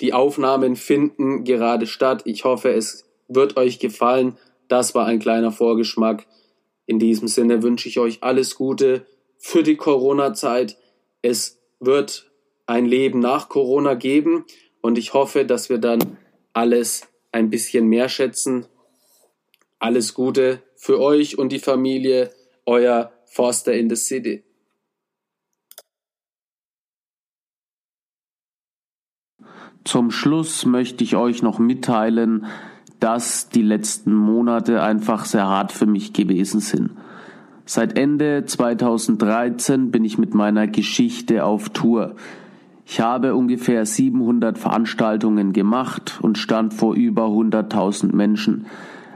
Die 0.00 0.12
Aufnahmen 0.12 0.76
finden 0.76 1.44
gerade 1.44 1.86
statt. 1.86 2.22
Ich 2.24 2.44
hoffe, 2.44 2.70
es 2.70 3.06
wird 3.28 3.56
euch 3.56 3.78
gefallen. 3.78 4.36
Das 4.68 4.94
war 4.94 5.06
ein 5.06 5.18
kleiner 5.18 5.52
Vorgeschmack. 5.52 6.26
In 6.86 6.98
diesem 6.98 7.28
Sinne 7.28 7.62
wünsche 7.62 7.88
ich 7.88 7.98
euch 7.98 8.22
alles 8.22 8.56
Gute 8.56 9.06
für 9.38 9.62
die 9.62 9.76
Corona-Zeit. 9.76 10.76
Es 11.22 11.60
wird 11.80 12.30
ein 12.66 12.86
Leben 12.86 13.20
nach 13.20 13.48
Corona 13.48 13.94
geben 13.94 14.44
und 14.80 14.98
ich 14.98 15.14
hoffe, 15.14 15.44
dass 15.44 15.68
wir 15.68 15.78
dann 15.78 16.18
alles 16.52 17.08
ein 17.32 17.50
bisschen 17.50 17.86
mehr 17.86 18.08
schätzen 18.08 18.66
Alles 19.80 20.12
Gute 20.14 20.60
für 20.74 21.00
euch 21.00 21.38
und 21.38 21.52
die 21.52 21.60
Familie, 21.60 22.30
euer 22.66 23.12
Forster 23.26 23.74
in 23.74 23.88
the 23.88 23.96
City. 23.96 24.42
Zum 29.84 30.10
Schluss 30.10 30.66
möchte 30.66 31.04
ich 31.04 31.14
euch 31.14 31.42
noch 31.42 31.60
mitteilen, 31.60 32.46
dass 32.98 33.48
die 33.48 33.62
letzten 33.62 34.12
Monate 34.12 34.82
einfach 34.82 35.24
sehr 35.24 35.46
hart 35.46 35.70
für 35.70 35.86
mich 35.86 36.12
gewesen 36.12 36.60
sind. 36.60 36.90
Seit 37.64 37.96
Ende 37.96 38.44
2013 38.44 39.90
bin 39.90 40.04
ich 40.04 40.18
mit 40.18 40.34
meiner 40.34 40.66
Geschichte 40.66 41.44
auf 41.44 41.68
Tour. 41.68 42.16
Ich 42.90 43.00
habe 43.00 43.34
ungefähr 43.34 43.84
700 43.84 44.56
Veranstaltungen 44.56 45.52
gemacht 45.52 46.20
und 46.22 46.38
stand 46.38 46.72
vor 46.72 46.94
über 46.94 47.26
100.000 47.26 48.16
Menschen. 48.16 48.64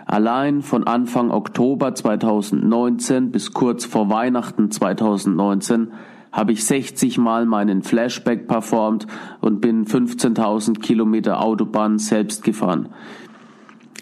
Allein 0.05 0.61
von 0.61 0.87
Anfang 0.87 1.31
Oktober 1.31 1.95
2019 1.95 3.31
bis 3.31 3.55
kurz 3.55 3.87
vor 3.87 4.11
Weihnachten 4.11 4.71
2019 4.71 5.89
habe 6.33 6.53
ich 6.53 6.67
60 6.67 7.17
Mal 7.17 7.47
meinen 7.47 7.83
Flashback 7.83 8.47
performt 8.47 9.07
und 9.41 9.63
bin 9.63 9.87
15.000 9.87 10.81
Kilometer 10.81 11.43
Autobahn 11.43 11.99
selbst 11.99 12.45
gefahren. 12.45 12.91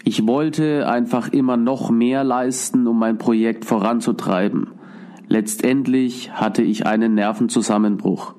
Ich 0.03 0.27
wollte 0.27 0.89
einfach 0.89 1.29
immer 1.29 1.55
noch 1.55 1.89
mehr 1.91 2.25
leisten, 2.25 2.87
um 2.87 2.99
mein 2.99 3.17
Projekt 3.17 3.63
voranzutreiben. 3.63 4.67
Letztendlich 5.29 6.33
hatte 6.33 6.61
ich 6.61 6.85
einen 6.85 7.13
Nervenzusammenbruch. 7.13 8.33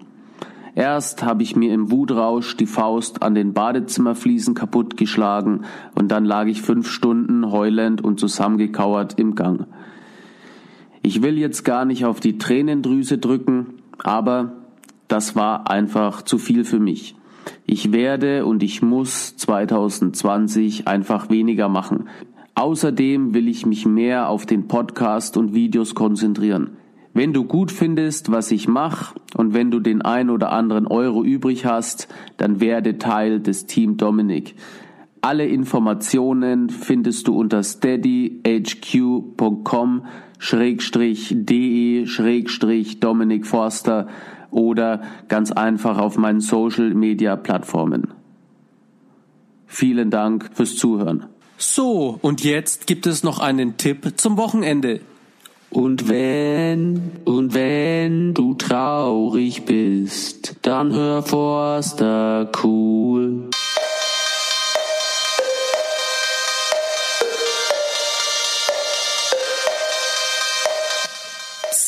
Erst 0.75 1.23
habe 1.23 1.43
ich 1.43 1.55
mir 1.55 1.75
im 1.75 1.91
Wutrausch 1.91 2.57
die 2.57 2.67
Faust 2.67 3.23
an 3.23 3.35
den 3.35 3.53
Badezimmerfliesen 3.53 4.55
kaputtgeschlagen 4.55 5.65
und 5.95 6.09
dann 6.09 6.25
lag 6.25 6.47
ich 6.47 6.63
fünf 6.63 6.89
Stunden 6.89 7.51
heulend 7.51 8.03
und 8.03 8.19
zusammengekauert 8.19 9.19
im 9.19 9.35
Gang. 9.35 9.67
Ich 11.03 11.21
will 11.21 11.37
jetzt 11.37 11.65
gar 11.65 11.85
nicht 11.85 12.07
auf 12.07 12.21
die 12.21 12.39
Tränendrüse 12.39 13.19
drücken, 13.19 13.67
aber 14.03 14.53
das 15.09 15.37
war 15.37 15.71
einfach 15.71 16.23
zu 16.23 16.39
viel 16.39 16.65
für 16.65 16.81
mich. 16.81 17.17
Ich 17.67 17.93
werde 17.93 18.47
und 18.47 18.63
ich 18.63 18.81
muss 18.81 19.37
2020 19.37 20.89
einfach 20.89 21.29
weniger 21.29 21.69
machen. 21.69 22.09
Außerdem 22.55 23.35
will 23.35 23.49
ich 23.49 23.67
mich 23.67 23.85
mehr 23.85 24.29
auf 24.29 24.47
den 24.47 24.69
Podcast 24.69 25.37
und 25.37 25.53
Videos 25.55 25.95
konzentrieren. 25.95 26.77
Wenn 27.15 27.33
du 27.33 27.45
gut 27.45 27.71
findest, 27.71 28.33
was 28.33 28.51
ich 28.51 28.69
mache 28.69 29.15
und 29.37 29.53
wenn 29.53 29.71
du 29.71 29.81
den 29.81 30.01
ein 30.03 30.31
oder 30.31 30.51
anderen 30.51 30.87
Euro 30.87 31.23
übrig 31.23 31.67
hast, 31.67 32.09
dann 32.39 32.61
werde 32.61 32.97
Teil 32.99 33.41
des 33.41 33.67
Team 33.67 33.99
Dominik. 33.99 34.55
Alle 35.21 35.47
Informationen 35.47 36.71
findest 36.71 37.29
du 37.29 37.39
unter 37.39 37.63
steadyhq.com 37.63 38.43
schrägstrich 40.39 41.35
de 41.37 42.07
schrägstrich 42.07 42.99
Dominik 42.99 43.47
Forster 43.47 44.09
oder 44.51 45.03
ganz 45.29 45.53
einfach 45.53 45.99
auf 45.99 46.19
meinen 46.19 46.41
Social 46.41 46.95
Media 46.95 47.37
Plattformen. 47.37 48.09
Vielen 49.67 50.11
Dank 50.11 50.51
fürs 50.55 50.77
Zuhören. 50.77 51.27
So, 51.57 52.19
und 52.21 52.43
jetzt 52.43 52.89
gibt 52.89 53.07
es 53.07 53.23
noch 53.23 53.39
einen 53.39 53.77
Tipp 53.77 54.15
zum 54.17 54.37
Wochenende. 54.37 55.01
Und 55.73 56.09
wenn, 56.09 57.13
und 57.25 57.55
wenn 57.55 58.35
du 58.35 58.55
traurig 58.55 59.65
bist, 59.65 60.57
dann 60.63 60.93
hör 60.93 61.23
Forster 61.23 62.51
cool. 62.63 63.49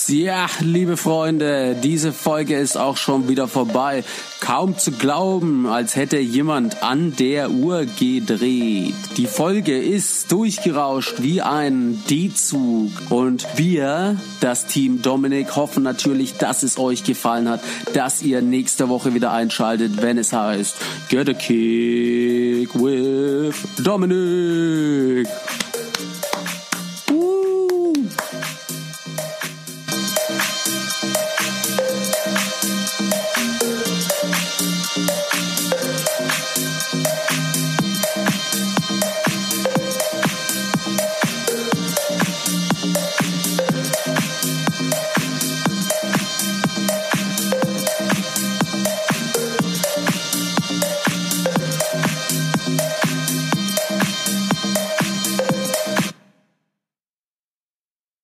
Ja, 0.09 0.47
liebe 0.61 0.97
Freunde, 0.99 1.77
diese 1.83 2.13
Folge 2.13 2.57
ist 2.57 2.77
auch 2.77 2.97
schon 2.99 3.29
wieder 3.29 3.49
vorbei. 3.49 4.05
Kaum 4.41 4.77
zu 4.77 4.93
glauben, 4.93 5.67
als 5.67 5.97
hätte 5.97 6.19
jemand 6.19 6.83
an 6.83 7.17
der 7.17 7.51
Uhr 7.51 7.87
gedreht. 7.87 8.95
Die 9.17 9.27
Folge 9.27 9.79
ist 9.79 10.31
durchgerauscht 10.31 11.23
wie 11.23 11.41
ein 11.41 12.03
D-Zug. 12.11 12.91
Und 13.09 13.47
wir, 13.57 14.17
das 14.41 14.67
Team 14.67 15.01
Dominik, 15.01 15.57
hoffen 15.57 15.83
natürlich, 15.83 16.37
dass 16.37 16.63
es 16.63 16.79
euch 16.79 17.05
gefallen 17.05 17.49
hat, 17.49 17.61
dass 17.95 18.21
ihr 18.21 18.43
nächste 18.43 18.91
Woche 18.91 19.15
wieder 19.15 19.33
einschaltet, 19.33 20.03
wenn 20.03 20.19
es 20.19 20.33
heißt 20.33 20.77
Get 21.09 21.31
a 21.31 21.33
Kick 21.33 22.75
with 22.75 23.55
Dominik. 23.83 25.29